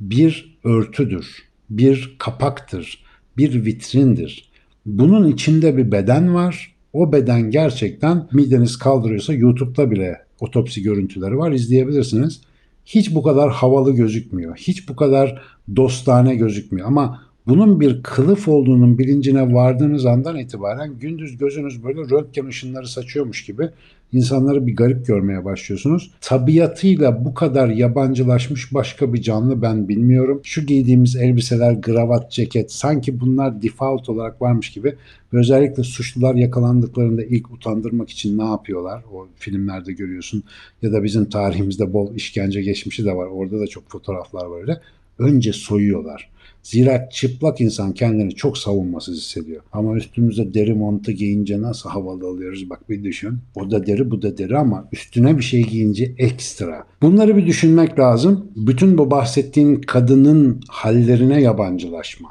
bir 0.00 0.58
örtüdür, 0.64 1.42
bir 1.70 2.16
kapaktır, 2.18 3.04
bir 3.36 3.64
vitrindir. 3.64 4.51
Bunun 4.86 5.28
içinde 5.32 5.76
bir 5.76 5.92
beden 5.92 6.34
var. 6.34 6.74
O 6.92 7.12
beden 7.12 7.50
gerçekten 7.50 8.28
mideniz 8.32 8.76
kaldırıyorsa 8.76 9.34
YouTube'da 9.34 9.90
bile 9.90 10.18
otopsi 10.40 10.82
görüntüleri 10.82 11.38
var 11.38 11.52
izleyebilirsiniz. 11.52 12.40
Hiç 12.86 13.14
bu 13.14 13.22
kadar 13.22 13.50
havalı 13.50 13.92
gözükmüyor. 13.92 14.56
Hiç 14.56 14.88
bu 14.88 14.96
kadar 14.96 15.42
dostane 15.76 16.34
gözükmüyor 16.34 16.88
ama 16.88 17.22
bunun 17.46 17.80
bir 17.80 18.02
kılıf 18.02 18.48
olduğunun 18.48 18.98
bilincine 18.98 19.54
vardığınız 19.54 20.06
andan 20.06 20.38
itibaren 20.38 20.98
gündüz 21.00 21.38
gözünüz 21.38 21.84
böyle 21.84 22.00
röntgen 22.00 22.46
ışınları 22.46 22.88
saçıyormuş 22.88 23.44
gibi 23.44 23.68
insanları 24.12 24.66
bir 24.66 24.76
garip 24.76 25.06
görmeye 25.06 25.44
başlıyorsunuz. 25.44 26.10
Tabiatıyla 26.20 27.24
bu 27.24 27.34
kadar 27.34 27.68
yabancılaşmış 27.68 28.74
başka 28.74 29.14
bir 29.14 29.22
canlı 29.22 29.62
ben 29.62 29.88
bilmiyorum. 29.88 30.40
Şu 30.44 30.66
giydiğimiz 30.66 31.16
elbiseler, 31.16 31.72
gravat, 31.72 32.30
ceket 32.30 32.72
sanki 32.72 33.20
bunlar 33.20 33.62
default 33.62 34.08
olarak 34.08 34.42
varmış 34.42 34.70
gibi 34.70 34.94
özellikle 35.32 35.82
suçlular 35.82 36.34
yakalandıklarında 36.34 37.24
ilk 37.24 37.50
utandırmak 37.50 38.10
için 38.10 38.38
ne 38.38 38.44
yapıyorlar? 38.44 39.02
O 39.12 39.28
filmlerde 39.36 39.92
görüyorsun 39.92 40.42
ya 40.82 40.92
da 40.92 41.04
bizim 41.04 41.24
tarihimizde 41.24 41.92
bol 41.92 42.14
işkence 42.14 42.62
geçmişi 42.62 43.04
de 43.04 43.16
var. 43.16 43.26
Orada 43.26 43.60
da 43.60 43.66
çok 43.66 43.90
fotoğraflar 43.90 44.46
var 44.46 44.60
öyle. 44.60 44.80
Önce 45.22 45.52
soyuyorlar. 45.52 46.32
Zira 46.62 47.08
çıplak 47.08 47.60
insan 47.60 47.92
kendini 47.92 48.34
çok 48.34 48.58
savunmasız 48.58 49.16
hissediyor. 49.16 49.62
Ama 49.72 49.96
üstümüze 49.96 50.54
deri 50.54 50.74
montu 50.74 51.12
giyince 51.12 51.62
nasıl 51.62 51.90
havalı 51.90 52.26
oluyoruz 52.26 52.70
bak 52.70 52.90
bir 52.90 53.04
düşün. 53.04 53.38
O 53.54 53.70
da 53.70 53.86
deri 53.86 54.10
bu 54.10 54.22
da 54.22 54.38
deri 54.38 54.58
ama 54.58 54.88
üstüne 54.92 55.38
bir 55.38 55.42
şey 55.42 55.62
giyince 55.62 56.14
ekstra. 56.18 56.84
Bunları 57.02 57.36
bir 57.36 57.46
düşünmek 57.46 57.98
lazım. 57.98 58.46
Bütün 58.56 58.98
bu 58.98 59.10
bahsettiğin 59.10 59.80
kadının 59.80 60.60
hallerine 60.68 61.42
yabancılaşma, 61.42 62.28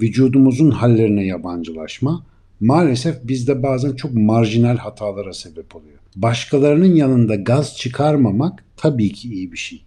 vücudumuzun 0.00 0.70
hallerine 0.70 1.26
yabancılaşma 1.26 2.24
maalesef 2.60 3.16
bizde 3.24 3.62
bazen 3.62 3.92
çok 3.92 4.14
marjinal 4.14 4.76
hatalara 4.76 5.32
sebep 5.32 5.76
oluyor. 5.76 5.98
Başkalarının 6.16 6.94
yanında 6.94 7.34
gaz 7.34 7.76
çıkarmamak 7.76 8.64
tabii 8.76 9.12
ki 9.12 9.32
iyi 9.32 9.52
bir 9.52 9.56
şey. 9.56 9.82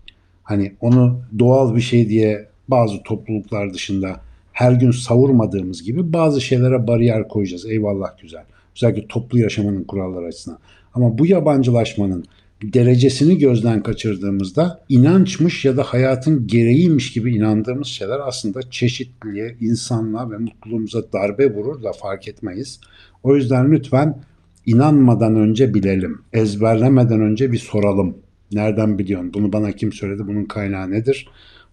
Hani 0.45 0.75
onu 0.81 1.21
doğal 1.39 1.75
bir 1.75 1.81
şey 1.81 2.09
diye 2.09 2.47
bazı 2.67 3.03
topluluklar 3.03 3.73
dışında 3.73 4.21
her 4.53 4.71
gün 4.71 4.91
savurmadığımız 4.91 5.83
gibi 5.83 6.13
bazı 6.13 6.41
şeylere 6.41 6.87
bariyer 6.87 7.27
koyacağız. 7.27 7.65
Eyvallah 7.65 8.17
güzel. 8.21 8.43
Özellikle 8.75 9.07
toplu 9.07 9.39
yaşamanın 9.39 9.83
kuralları 9.83 10.25
açısından. 10.25 10.59
Ama 10.93 11.17
bu 11.17 11.25
yabancılaşmanın 11.25 12.25
derecesini 12.63 13.37
gözden 13.37 13.83
kaçırdığımızda 13.83 14.81
inançmış 14.89 15.65
ya 15.65 15.77
da 15.77 15.83
hayatın 15.83 16.47
gereğiymiş 16.47 17.13
gibi 17.13 17.35
inandığımız 17.35 17.87
şeyler 17.87 18.19
aslında 18.27 18.69
çeşitliliğe, 18.71 19.55
insanlığa 19.61 20.31
ve 20.31 20.37
mutluluğumuza 20.37 21.11
darbe 21.13 21.53
vurur 21.53 21.83
da 21.83 21.91
fark 21.91 22.27
etmeyiz. 22.27 22.79
O 23.23 23.35
yüzden 23.35 23.71
lütfen 23.71 24.19
inanmadan 24.65 25.35
önce 25.35 25.73
bilelim. 25.73 26.21
Ezberlemeden 26.33 27.21
önce 27.21 27.51
bir 27.51 27.57
soralım. 27.57 28.17
Nereden 28.55 28.99
biliyorsun? 28.99 29.33
Bunu 29.33 29.53
bana 29.53 29.71
kim 29.71 29.93
söyledi? 29.93 30.27
Bunun 30.27 30.45
kaynağı 30.45 30.91
nedir? 30.91 31.27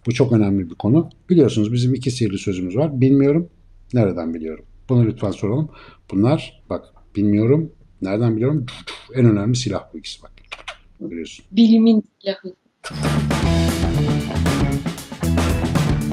Bu 0.07 0.13
çok 0.13 0.33
önemli 0.33 0.71
bir 0.71 0.75
konu. 0.75 1.11
Biliyorsunuz 1.31 1.73
bizim 1.73 1.95
iki 1.95 2.11
sihirli 2.11 2.39
sözümüz 2.39 2.77
var. 2.77 3.01
Bilmiyorum, 3.01 3.49
nereden 3.95 4.35
biliyorum? 4.35 4.65
Bunu 4.89 5.07
lütfen 5.07 5.31
soralım. 5.31 5.71
Bunlar 6.11 6.63
bak 6.71 6.85
bilmiyorum, 7.17 7.73
nereden 8.03 8.37
biliyorum? 8.37 8.67
En 9.15 9.25
önemli 9.25 9.57
silah 9.57 9.85
bu 9.95 9.99
ikisi 9.99 10.23
bak. 10.23 10.33
Görüyorsun. 11.01 11.45
Bilimin 11.53 12.05
silahı. 12.21 12.55